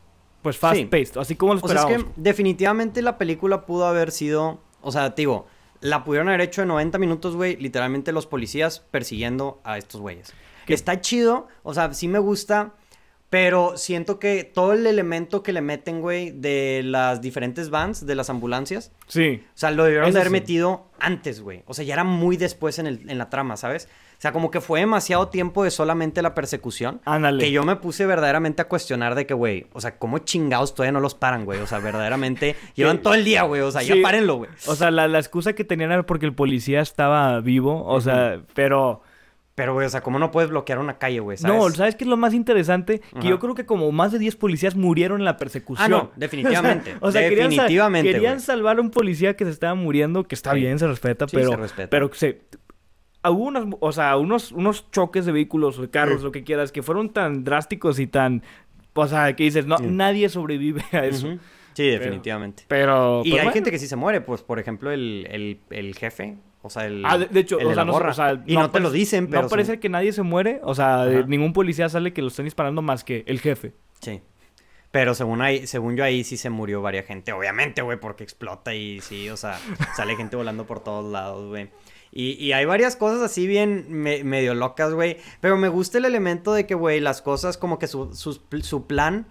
pues, 0.41 0.57
fast-paced, 0.57 1.17
así 1.17 1.37
como 1.37 1.53
lo 1.53 1.59
esperábamos. 1.59 1.95
O 1.95 1.99
sea, 1.99 2.05
es 2.05 2.15
que 2.15 2.21
definitivamente 2.21 3.01
la 3.01 3.17
película 3.17 3.65
pudo 3.65 3.85
haber 3.85 4.11
sido 4.11 4.66
o 4.81 4.91
sea, 4.91 5.09
digo, 5.09 5.47
la 5.81 6.03
pudieron 6.03 6.27
haber 6.27 6.41
hecho 6.41 6.61
en 6.61 6.69
90 6.69 6.97
minutos, 6.97 7.35
güey, 7.35 7.55
literalmente 7.57 8.11
los 8.11 8.27
policías 8.27 8.79
persiguiendo 8.79 9.61
a 9.63 9.77
estos 9.77 10.01
güeyes. 10.01 10.33
Que 10.65 10.73
está 10.73 10.99
chido, 11.01 11.47
o 11.63 11.73
sea, 11.73 11.93
sí 11.93 12.07
me 12.07 12.19
gusta, 12.19 12.73
pero 13.29 13.77
siento 13.77 14.19
que 14.19 14.43
todo 14.43 14.73
el 14.73 14.87
elemento 14.87 15.43
que 15.43 15.53
le 15.53 15.61
meten, 15.61 16.01
güey, 16.01 16.31
de 16.31 16.81
las 16.83 17.21
diferentes 17.21 17.69
vans, 17.69 18.05
de 18.05 18.15
las 18.15 18.29
ambulancias. 18.29 18.91
Sí. 19.07 19.43
O 19.45 19.57
sea, 19.57 19.71
lo 19.71 19.83
debieron 19.83 20.15
haber 20.15 20.29
metido 20.29 20.89
antes, 20.99 21.41
güey. 21.41 21.63
O 21.67 21.73
sea, 21.73 21.83
ya 21.83 21.93
era 21.93 22.03
muy 22.03 22.37
después 22.37 22.79
en, 22.79 22.87
el, 22.87 23.09
en 23.09 23.17
la 23.17 23.29
trama, 23.29 23.57
¿sabes? 23.57 23.89
O 24.17 24.19
sea, 24.19 24.31
como 24.31 24.49
que 24.49 24.61
fue 24.61 24.79
demasiado 24.79 25.27
tiempo 25.27 25.63
de 25.63 25.69
solamente 25.69 26.23
la 26.23 26.33
persecución. 26.33 27.01
Ándale. 27.05 27.43
Que 27.43 27.51
yo 27.51 27.63
me 27.63 27.75
puse 27.75 28.07
verdaderamente 28.07 28.63
a 28.63 28.67
cuestionar 28.67 29.13
de 29.13 29.27
que, 29.27 29.35
güey, 29.35 29.67
o 29.73 29.79
sea, 29.79 29.99
¿cómo 29.99 30.17
chingados 30.17 30.73
todavía 30.73 30.93
no 30.93 30.99
los 30.99 31.13
paran, 31.13 31.45
güey? 31.45 31.59
O 31.59 31.67
sea, 31.67 31.77
verdaderamente 31.77 32.55
llevan 32.75 33.03
todo 33.03 33.13
el 33.13 33.23
día, 33.23 33.43
güey. 33.43 33.61
O 33.61 33.69
sea, 33.69 33.83
ya 33.83 33.93
párenlo, 34.01 34.37
güey. 34.37 34.49
O 34.65 34.73
sea, 34.73 34.89
la, 34.89 35.05
excusa 35.19 35.53
que 35.53 35.63
tenían 35.63 35.91
era 35.91 36.03
porque 36.03 36.25
el 36.25 36.33
policía 36.33 36.81
estaba 36.81 37.39
vivo. 37.41 37.85
O 37.85 38.01
sea, 38.01 38.41
pero... 38.55 39.03
Pero, 39.53 39.73
güey, 39.73 39.87
o 39.87 39.89
sea, 39.89 40.01
¿cómo 40.01 40.19
no 40.19 40.29
puedes 40.29 40.51
bloquear 40.51 40.77
una 40.77 40.99
calle, 40.99 41.19
güey? 41.19 41.35
No, 41.41 41.67
¿sabes 41.71 41.95
qué 41.95 42.03
es 42.03 42.07
lo 42.07 42.15
más 42.15 42.35
interesante? 42.35 43.01
Que 43.19 43.27
yo 43.27 43.39
creo 43.39 43.55
que 43.55 43.65
como 43.65 43.91
más 43.91 44.11
de 44.11 44.19
10 44.19 44.35
policías 44.35 44.75
murieron 44.75 45.19
en 45.19 45.25
la 45.25 45.37
persecución. 45.37 45.83
Ah, 45.83 45.89
no, 45.89 46.11
definitivamente. 46.15 46.95
o 47.01 47.11
sea, 47.11 47.21
definitivamente, 47.21 48.11
querían, 48.11 48.39
salvar 48.39 48.77
a 48.77 48.81
un 48.81 48.91
policía 48.91 49.35
que 49.35 49.45
se 49.45 49.49
estaba 49.49 49.73
muriendo, 49.73 50.25
que 50.25 50.35
está 50.35 50.53
bien, 50.53 50.77
se 50.77 50.85
respeta, 50.85 51.25
pero... 51.25 51.49
Se 51.49 51.55
respeta. 51.55 51.89
Pero 51.89 52.11
se 52.13 52.39
hubo 53.29 53.45
unos, 53.45 53.75
o 53.79 53.91
sea, 53.91 54.17
unos, 54.17 54.51
unos 54.51 54.89
choques 54.91 55.25
de 55.25 55.31
vehículos 55.31 55.77
o 55.79 55.83
de 55.83 55.89
carros, 55.89 56.23
lo 56.23 56.31
que 56.31 56.43
quieras, 56.43 56.71
que 56.71 56.83
fueron 56.83 57.09
tan 57.09 57.43
drásticos 57.43 57.99
y 57.99 58.07
tan, 58.07 58.43
o 58.93 59.07
sea, 59.07 59.35
que 59.35 59.43
dices, 59.43 59.65
no, 59.65 59.77
nadie 59.79 60.29
sobrevive 60.29 60.83
a 60.91 61.05
eso. 61.05 61.37
Sí, 61.73 61.87
definitivamente. 61.89 62.63
Pero, 62.67 63.21
y 63.23 63.37
hay 63.37 63.49
gente 63.51 63.69
que 63.69 63.77
sí 63.77 63.87
se 63.87 63.95
muere, 63.95 64.21
pues, 64.21 64.41
por 64.41 64.57
ejemplo, 64.57 64.91
el, 64.91 65.59
el, 65.69 65.95
jefe, 65.95 66.37
o 66.63 66.71
sea, 66.71 66.87
el. 66.87 67.05
Ah, 67.05 67.19
de, 67.19 67.39
hecho, 67.39 67.57
o, 67.57 67.73
sea, 67.73 67.85
no, 67.85 67.93
o, 67.93 68.13
sea, 68.13 68.41
y 68.47 68.55
no, 68.55 68.71
te 68.71 68.79
lo 68.79 68.89
dicen, 68.89 69.27
pero. 69.27 69.43
No 69.43 69.47
parece 69.49 69.79
que 69.79 69.87
nadie 69.87 70.11
se 70.11 70.23
muere. 70.23 70.59
O 70.63 70.73
sea, 70.73 71.05
ningún 71.27 71.53
policía 71.53 71.87
sale 71.87 72.13
que 72.13 72.23
lo 72.23 72.29
estén 72.29 72.45
disparando 72.45 72.81
más 72.81 73.03
que 73.03 73.23
el 73.27 73.39
jefe. 73.39 73.73
Sí. 74.01 74.21
Pero 74.89 75.13
según 75.13 75.43
ahí, 75.43 75.67
según 75.67 75.95
yo 75.95 76.03
ahí 76.03 76.23
sí 76.23 76.37
se 76.37 76.49
murió 76.49 76.81
varias 76.81 77.05
gente. 77.05 77.31
Obviamente, 77.31 77.83
güey, 77.83 77.99
porque 77.99 78.23
explota 78.23 78.73
y 78.73 78.99
sí, 79.01 79.29
o 79.29 79.37
sea, 79.37 79.59
sale 79.95 80.15
gente 80.15 80.35
volando 80.35 80.65
por 80.65 80.79
todos 80.83 81.05
lados, 81.11 81.47
güey. 81.47 81.69
Y, 82.19 82.51
hay 82.53 82.65
varias 82.65 82.95
cosas 82.95 83.21
así 83.21 83.45
bien 83.45 83.85
medio 83.91 84.55
locas, 84.55 84.91
güey. 84.91 85.17
Pero 85.39 85.55
me 85.55 85.67
gusta 85.67 85.99
el 85.99 86.05
elemento 86.05 86.51
de 86.51 86.65
que, 86.65 86.73
güey, 86.73 86.99
las 86.99 87.21
cosas 87.21 87.59
como 87.59 87.77
que 87.77 87.85
su, 87.85 88.11
su, 88.15 88.41
su 88.63 88.87
plan 88.87 89.27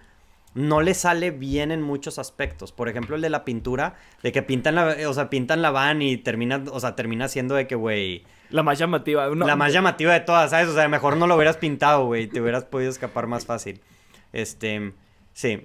no 0.53 0.79
le 0.79 0.93
sale 0.93 1.31
bien 1.31 1.73
en 1.73 1.81
muchos 1.81 2.17
aspectos. 2.17 2.71
Por 2.71 2.87
ejemplo, 2.87 3.17
el 3.17 3.21
de 3.21 3.29
la 3.29 3.43
pintura, 3.43 3.95
de 4.23 4.31
que 4.31 4.41
pintan 4.41 4.75
la, 4.75 4.95
o 5.05 5.13
sea, 5.13 5.29
pintan 5.29 5.61
la 5.61 5.71
van 5.71 6.01
y 6.01 6.15
termina, 6.15 6.63
o 6.71 6.79
sea, 6.79 6.95
termina 6.95 7.27
siendo 7.27 7.55
de 7.55 7.67
que, 7.67 7.75
güey, 7.75 8.23
La 8.51 8.63
más 8.63 8.79
llamativa. 8.79 9.27
no, 9.35 9.45
la 9.45 9.57
más 9.57 9.73
llamativa 9.73 10.13
de 10.13 10.21
todas, 10.21 10.51
¿sabes? 10.51 10.69
O 10.69 10.73
sea, 10.73 10.87
mejor 10.87 11.17
no 11.17 11.27
lo 11.27 11.35
hubieras 11.35 11.57
pintado, 11.57 12.05
güey, 12.05 12.27
te 12.27 12.39
hubieras 12.39 12.63
podido 12.63 12.89
escapar 12.89 13.27
más 13.27 13.45
fácil. 13.45 13.81
Este, 14.31 14.93
sí, 15.33 15.61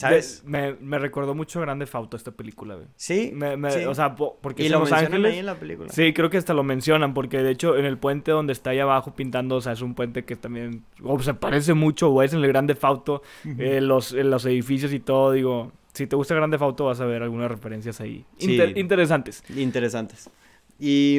¿sabes? 0.00 0.42
me, 0.44 0.74
me 0.74 0.98
recordó 0.98 1.34
mucho 1.34 1.60
Grande 1.60 1.86
Fauto 1.86 2.16
esta 2.16 2.30
película, 2.32 2.74
güey. 2.74 2.86
Sí, 2.96 3.30
Me- 3.34 3.56
me- 3.56 3.70
sí. 3.70 3.84
O 3.84 3.94
sea, 3.94 4.14
po- 4.16 4.38
porque 4.40 4.62
y 4.62 4.66
es 4.66 4.72
lo 4.72 4.78
en 4.78 4.80
Los 4.84 4.92
Ángeles. 4.92 5.32
ahí 5.32 5.38
en 5.38 5.46
la 5.46 5.54
película. 5.54 5.88
Sí, 5.90 6.12
creo 6.12 6.30
que 6.30 6.36
hasta 6.38 6.54
lo 6.54 6.62
mencionan, 6.62 7.14
porque 7.14 7.38
de 7.38 7.50
hecho 7.50 7.76
en 7.76 7.84
el 7.84 7.98
puente 7.98 8.30
donde 8.32 8.52
está 8.52 8.70
ahí 8.70 8.78
abajo 8.80 9.14
pintando, 9.14 9.56
o 9.56 9.60
sea, 9.60 9.72
es 9.72 9.82
un 9.82 9.94
puente 9.94 10.24
que 10.24 10.36
también, 10.36 10.84
o 11.02 11.18
se 11.20 11.34
parece 11.34 11.74
mucho, 11.74 12.10
o 12.10 12.22
es 12.22 12.32
en 12.32 12.40
el 12.40 12.48
Grande 12.48 12.74
Fauto, 12.74 13.22
eh, 13.58 13.80
los, 13.80 14.12
en 14.12 14.30
los 14.30 14.44
edificios 14.46 14.92
y 14.92 15.00
todo, 15.00 15.32
digo, 15.32 15.72
si 15.92 16.06
te 16.06 16.16
gusta 16.16 16.34
Grande 16.34 16.56
Fauto 16.58 16.84
vas 16.86 17.00
a 17.00 17.04
ver 17.04 17.22
algunas 17.22 17.50
referencias 17.50 18.00
ahí. 18.00 18.24
Sí. 18.38 18.52
Inter- 18.52 18.78
interesantes. 18.78 19.42
Interesantes. 19.56 20.30
Y, 20.78 21.18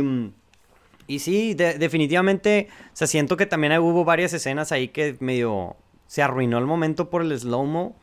y 1.07 1.19
sí, 1.19 1.53
de- 1.53 1.77
definitivamente, 1.77 2.67
o 2.85 2.89
sea, 2.93 3.07
siento 3.07 3.37
que 3.37 3.45
también 3.45 3.77
hubo 3.79 4.05
varias 4.05 4.33
escenas 4.33 4.71
ahí 4.71 4.87
que 4.87 5.17
medio 5.19 5.75
se 6.07 6.21
arruinó 6.21 6.57
el 6.57 6.65
momento 6.65 7.09
por 7.09 7.21
el 7.21 7.37
slow-mo. 7.37 7.95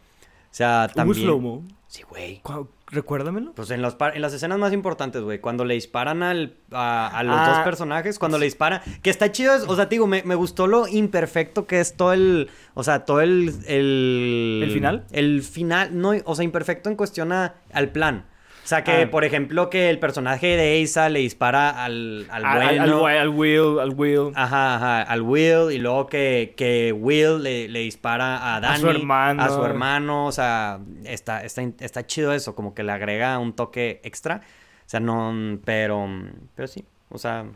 O 0.51 0.55
sea, 0.59 0.87
¿Hubo 0.89 0.95
también... 0.95 1.25
slow-mo? 1.25 1.65
Sí, 1.87 2.03
güey. 2.09 2.41
Cu- 2.43 2.69
Recuérdamelo. 2.91 3.53
Pues 3.55 3.71
en, 3.71 3.83
los 3.83 3.95
par- 3.95 4.15
en 4.17 4.23
las 4.23 4.33
escenas 4.33 4.59
más 4.59 4.73
importantes, 4.73 5.23
güey, 5.23 5.41
cuando 5.41 5.65
le 5.67 5.75
disparan 5.75 6.23
al, 6.23 6.57
a, 6.73 7.07
a 7.09 7.23
los 7.23 7.37
Ah. 7.39 7.49
dos 7.51 7.59
personajes, 7.61 8.19
cuando 8.19 8.39
le 8.39 8.47
disparan, 8.47 8.81
que 9.03 9.11
está 9.11 9.31
chido, 9.31 9.55
es- 9.55 9.65
o 9.65 9.77
sea, 9.77 9.89
te 9.89 9.95
digo, 9.97 10.07
me, 10.07 10.23
me 10.23 10.35
gustó 10.35 10.67
lo 10.67 10.87
imperfecto 10.89 11.67
que 11.67 11.81
es 11.81 11.97
todo 11.97 12.13
el, 12.15 12.49
o 12.75 12.83
sea, 12.83 13.05
todo 13.05 13.21
el... 13.21 13.55
¿El, 13.67 14.61
¿El 14.65 14.71
final? 14.73 15.07
El 15.13 15.43
final, 15.43 15.99
no, 15.99 16.13
o 16.25 16.35
sea, 16.35 16.45
imperfecto 16.45 16.89
en 16.91 16.97
cuestión 16.97 17.33
a- 17.33 17.55
al 17.73 17.91
plan. 17.91 18.25
O 18.69 18.71
sea, 18.71 18.85
que, 18.85 19.05
Ah. 19.05 19.11
por 19.11 19.25
ejemplo, 19.25 19.71
que 19.71 19.89
el 19.89 19.99
personaje 19.99 20.47
de 20.59 20.83
Asa 20.85 21.09
le 21.09 21.21
dispara 21.21 21.71
al, 21.71 22.27
al 22.31 22.43
bueno. 22.43 23.07
al, 23.07 23.29
Will, 23.31 23.79
al 23.81 23.95
Will. 23.95 24.31
Ajá, 24.35 24.75
ajá, 24.77 25.03
al 25.05 25.23
Will 25.23 25.73
y 25.73 25.79
luego 25.79 26.07
que, 26.07 26.53
que 26.55 26.93
Will 26.93 27.43
le, 27.43 27.67
le 27.69 27.79
dispara 27.79 28.57
a 28.57 28.61
Danny. 28.61 28.81
su 28.81 28.91
hermano. 28.91 29.43
A 29.43 29.49
su 29.49 29.65
hermano, 29.65 30.27
o 30.27 30.33
sea, 30.33 30.81
está, 31.05 31.45
está, 31.45 31.63
está 31.81 32.07
chido 32.07 32.35
eso, 32.35 32.55
como 32.55 32.75
que 32.75 32.83
le 32.83 32.93
agrega 32.93 33.39
un 33.39 33.55
toque 33.55 34.03
extra. 34.05 34.43
O 34.85 34.89
sea, 34.91 35.01
no, 35.01 35.59
pero, 35.65 36.07
pero 36.55 36.69
sí, 36.69 36.85
o 37.09 37.17
sea, 37.17 37.47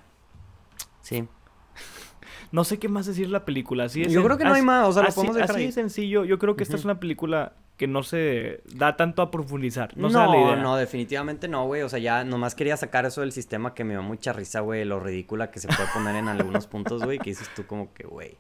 sí. 1.03 1.29
No 2.53 2.65
sé 2.65 2.79
qué 2.79 2.89
más 2.89 3.07
decir 3.07 3.27
de 3.27 3.33
la 3.33 3.45
película. 3.45 3.85
Así 3.85 4.03
es 4.03 4.13
Yo 4.13 4.23
creo 4.23 4.39
que 4.39 4.45
no 4.45 4.55
hay 4.55 4.63
más, 4.63 4.87
o 4.87 4.93
sea, 4.93 5.03
lo 5.03 5.09
así, 5.09 5.17
podemos 5.17 5.37
dejar 5.37 5.51
así 5.51 5.61
ahí. 5.61 5.67
de 5.67 5.73
sencillo. 5.73 6.25
Yo 6.25 6.39
creo 6.39 6.55
que 6.55 6.63
esta 6.63 6.77
es 6.77 6.85
una 6.85 7.01
película 7.01 7.55
que 7.79 7.87
no 7.89 8.03
se 8.03 8.61
da 8.75 8.97
tanto 8.97 9.23
a 9.23 9.31
profundizar. 9.31 9.97
No, 9.97 10.09
No, 10.11 10.31
la 10.31 10.37
idea. 10.39 10.57
no, 10.63 10.77
definitivamente 10.77 11.49
no, 11.49 11.67
güey. 11.67 11.83
O 11.83 11.89
sea, 11.89 11.99
ya 11.99 12.23
nomás 12.25 12.55
quería 12.55 12.77
sacar 12.77 13.07
eso 13.07 13.23
del 13.23 13.33
sistema 13.33 13.75
que 13.75 13.83
me 13.85 13.95
da 13.95 14.03
mucha 14.03 14.33
risa, 14.33 14.61
güey, 14.61 14.85
lo 14.85 15.01
ridícula 15.01 15.51
que 15.51 15.59
se 15.59 15.67
puede 15.69 15.89
poner 15.93 16.15
en 16.17 16.29
algunos 16.29 16.67
puntos, 16.67 17.03
güey, 17.03 17.19
que 17.19 17.31
dices 17.31 17.49
tú 17.57 17.67
como 17.67 17.93
que, 17.95 18.07
güey, 18.07 18.37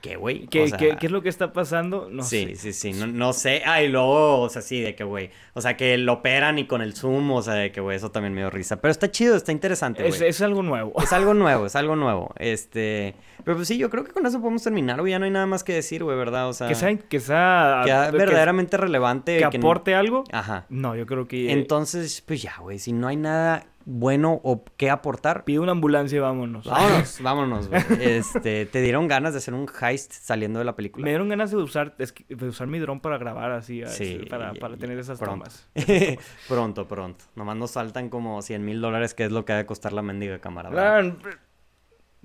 ¿qué, 0.00 0.16
güey? 0.16 0.46
¿Qué, 0.46 0.62
O 0.64 0.68
sea, 0.68 0.78
qué- 0.78 0.96
qué 0.98 1.06
es 1.06 1.12
lo 1.12 1.22
que 1.22 1.28
está 1.28 1.52
pasando? 1.52 2.08
No 2.10 2.22
sí, 2.22 2.46
sé. 2.56 2.56
sí, 2.56 2.72
sí, 2.72 2.92
no, 2.98 3.06
no 3.06 3.32
sé. 3.32 3.62
Ah, 3.64 3.82
y 3.82 3.88
luego, 3.88 4.40
o 4.40 4.48
sea, 4.48 4.62
sí, 4.62 4.80
de 4.80 4.94
que, 4.94 5.04
güey. 5.04 5.30
O 5.54 5.60
sea, 5.60 5.76
que 5.76 5.96
lo 5.98 6.14
operan 6.14 6.58
y 6.58 6.66
con 6.66 6.82
el 6.82 6.94
zoom, 6.94 7.30
o 7.32 7.42
sea, 7.42 7.54
de 7.54 7.72
que, 7.72 7.80
güey, 7.80 7.96
eso 7.96 8.10
también 8.10 8.32
me 8.34 8.40
dio 8.40 8.50
risa. 8.50 8.80
Pero 8.80 8.90
está 8.92 9.10
chido, 9.10 9.36
está 9.36 9.52
interesante, 9.52 10.06
Es, 10.06 10.18
güey. 10.18 10.30
es 10.30 10.40
algo 10.42 10.62
nuevo. 10.62 10.92
Es 11.02 11.12
algo 11.12 11.34
nuevo, 11.34 11.66
es 11.66 11.76
algo 11.76 11.96
nuevo. 11.96 12.32
Este. 12.38 13.14
Pero 13.44 13.56
pues 13.56 13.68
sí, 13.68 13.78
yo 13.78 13.88
creo 13.90 14.04
que 14.04 14.12
con 14.12 14.26
eso 14.26 14.40
podemos 14.40 14.62
terminar, 14.62 15.00
güey. 15.00 15.10
Ya 15.12 15.18
no 15.18 15.24
hay 15.24 15.30
nada 15.30 15.46
más 15.46 15.64
que 15.64 15.72
decir, 15.74 16.04
güey, 16.04 16.16
¿verdad? 16.16 16.48
O 16.48 16.52
sea. 16.52 16.68
que 16.68 16.74
sea, 16.74 16.96
que 16.96 17.20
sea, 17.20 17.82
que 17.84 18.16
verdaderamente 18.16 18.76
relevante. 18.76 19.38
que 19.38 19.44
aporte 19.58 19.94
algo. 19.94 20.24
Ajá. 20.32 20.66
No, 20.68 20.94
yo 20.96 21.06
creo 21.06 21.26
que 21.28 21.52
Entonces, 21.52 22.22
pues 22.26 22.42
ya, 22.42 22.54
güey. 22.60 22.78
Si 22.78 22.92
no 22.92 23.08
hay 23.08 23.16
nada 23.16 23.66
bueno 23.84 24.40
o 24.44 24.64
que 24.76 24.90
aportar. 24.90 25.44
pide 25.44 25.58
una 25.58 25.72
ambulancia 25.72 26.16
y 26.16 26.20
vámonos. 26.20 26.66
Vámonos, 26.66 27.18
vámonos, 27.22 27.68
güey. 27.68 27.82
Este, 28.00 28.66
¿te 28.66 28.80
dieron 28.82 29.08
ganas 29.08 29.32
de 29.32 29.38
hacer 29.38 29.54
un 29.54 29.66
heist 29.80 30.12
saliendo 30.12 30.58
de 30.58 30.64
la 30.64 30.76
película? 30.76 31.04
Me 31.04 31.10
dieron 31.10 31.28
ganas 31.28 31.50
de 31.50 31.56
usar, 31.56 31.96
de 31.96 32.46
usar 32.48 32.66
mi 32.66 32.78
dron 32.78 33.00
para 33.00 33.18
grabar 33.18 33.52
así, 33.52 33.78
Sí, 33.86 34.16
así, 34.16 34.26
para, 34.28 34.52
para 34.54 34.76
tener 34.76 34.98
esas 34.98 35.18
pronto. 35.18 35.44
tomas. 35.44 35.68
pronto, 36.48 36.86
pronto. 36.88 37.24
Nomás 37.34 37.56
nos 37.56 37.72
faltan 37.72 38.08
como 38.08 38.40
100 38.42 38.64
mil 38.64 38.80
dólares, 38.80 39.14
que 39.14 39.24
es 39.24 39.32
lo 39.32 39.44
que 39.44 39.52
ha 39.52 39.56
de 39.56 39.66
costar 39.66 39.92
la 39.92 40.02
mendiga 40.02 40.38
cámara. 40.38 40.70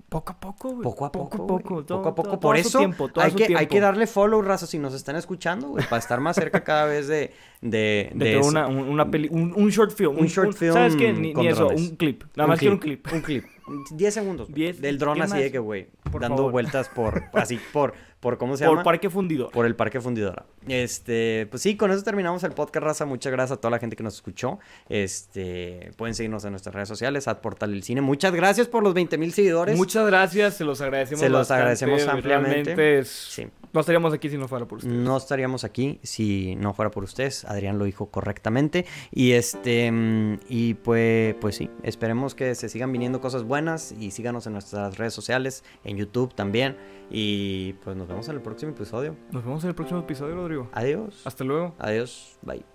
Poco 0.10 0.34
a 0.34 0.40
poco, 0.40 0.70
güey. 0.70 0.84
Poco 0.84 1.06
a 1.06 1.12
poco, 1.12 1.38
Poco 1.38 1.58
poco. 1.58 1.84
todo- 1.84 1.98
poco 1.98 2.10
a 2.10 2.16
poco. 2.16 2.30
todo- 2.30 2.40
Por 2.40 2.56
todo 2.56 2.68
eso 2.68 2.78
tiempo, 2.78 3.10
hay, 3.16 3.32
que, 3.32 3.56
hay 3.58 3.68
que 3.68 3.80
darle 3.80 4.06
follow, 4.08 4.42
raza, 4.42 4.68
si 4.68 4.78
nos 4.78 4.94
están 4.94 5.16
escuchando, 5.16 5.70
güey, 5.70 5.84
para 5.86 6.00
estar 6.00 6.20
más 6.22 6.36
cerca 6.36 6.64
cada 6.64 6.86
vez 6.86 7.08
de, 7.08 7.34
de, 7.62 8.12
De, 8.12 8.12
de 8.14 8.26
que 8.26 8.40
eso. 8.40 8.48
una, 8.50 8.68
un- 8.68 8.88
una 8.88 9.10
peli, 9.10 9.28
un, 9.32 9.54
un 9.56 9.70
short 9.70 9.92
film. 9.92 10.18
Un 10.20 10.28
short 10.28 10.54
film 10.56 10.74
¿Sabes 10.74 10.96
qué? 10.96 11.12
Ni, 11.12 11.32
eso, 11.48 11.66
drones. 11.66 11.82
un 11.90 11.96
clip. 11.96 12.24
Nada 12.36 12.48
más 12.48 12.60
que 12.60 12.70
un 12.70 12.78
clip. 12.78 13.06
Un 13.12 13.22
clip. 13.22 13.46
10 13.92 14.14
segundos. 14.14 14.48
Diez- 14.50 14.78
Del 14.80 15.00
dron 15.00 15.16
¿qué 15.16 15.24
así 15.24 15.32
más? 15.34 15.40
de 15.42 15.52
que, 15.52 15.60
güey, 15.60 15.88
Por 16.16 16.22
dando 16.22 16.38
favor. 16.38 16.52
vueltas 16.52 16.90
por, 16.90 17.24
así, 17.34 17.60
por, 17.72 17.94
por, 18.20 18.38
¿cómo 18.38 18.58
se 18.58 18.66
Por 18.66 18.74
llama? 18.74 18.84
Parque 18.84 19.10
Fundidor. 19.10 19.52
Por 19.52 19.66
el 19.66 19.76
Parque 19.76 20.02
Fundidora. 20.02 20.46
Este, 20.68 21.48
pues 21.52 21.62
sí, 21.62 21.78
con 21.78 21.92
eso 21.92 22.04
terminamos 22.04 22.44
el 22.44 22.52
podcast, 22.52 22.84
raza. 22.84 23.06
Muchas 23.06 23.32
gracias 23.32 23.58
a 23.58 23.62
toda 23.62 23.72
la 23.72 23.80
gente 23.80 23.96
que 23.96 24.04
nos 24.04 24.16
escuchó. 24.16 24.60
Este, 24.90 25.92
pueden 25.98 26.16
seguirnos 26.16 26.44
en 26.46 26.52
nuestras 26.52 26.74
redes 26.74 26.88
sociales, 26.88 27.28
at 27.28 27.38
Portal 27.38 27.72
del 27.72 27.84
Cine. 27.84 28.02
Muchas 28.02 28.34
gracias 28.34 28.68
por 28.68 28.84
los 28.84 28.94
20 28.94 29.18
mil 29.18 29.34
seguidores. 29.34 29.78
Muchas 29.78 30.08
gracias, 30.08 30.56
se 30.56 30.64
los 30.64 30.82
agradecemos 30.82 31.20
Se 31.20 31.30
los 31.30 31.40
bastante, 31.40 31.62
agradecemos 31.62 32.08
ampliamente. 32.08 33.00
Es... 33.00 33.10
Sí. 33.10 33.48
No 33.76 33.82
estaríamos 33.82 34.14
aquí 34.14 34.30
si 34.30 34.38
no 34.38 34.48
fuera 34.48 34.66
por 34.66 34.78
ustedes. 34.78 34.96
No 34.96 35.18
estaríamos 35.18 35.66
aquí 35.66 36.00
si 36.02 36.56
no 36.56 36.74
fuera 36.74 36.92
por 36.92 37.04
ustedes. 37.04 37.44
Adrián 37.44 37.78
lo 37.78 37.84
dijo 37.84 38.06
correctamente. 38.06 38.86
Y 39.12 39.34
este 39.34 39.92
mm, 39.92 40.40
y 40.48 40.76
pues, 40.76 41.36
pues 41.42 41.58
sí, 41.58 41.70
esperemos 41.84 42.36
que 42.36 42.56
se 42.56 42.70
sigan 42.70 42.94
viniendo 42.94 43.20
cosas 43.20 43.44
buenas 43.44 43.92
y 43.92 44.12
síganos 44.12 44.48
en 44.48 44.54
nuestras 44.54 44.98
redes 44.98 45.14
sociales, 45.14 45.66
en 45.84 45.98
YouTube 46.06 46.34
también. 46.34 46.78
Y 47.10 47.74
pues 47.84 47.96
nos 47.96 48.08
vemos 48.08 48.28
en 48.30 48.36
el 48.36 48.42
próximo 48.42 48.72
episodio. 48.72 49.16
Nos 49.32 49.44
vemos 49.44 49.64
en 49.64 49.70
el 49.70 49.76
próximo 49.76 50.00
episodio, 50.00 50.36
Rodrigo. 50.36 50.70
Adiós. 50.74 51.22
Hasta 51.26 51.44
luego. 51.44 51.76
Adiós. 51.78 52.38
Bye. 52.42 52.75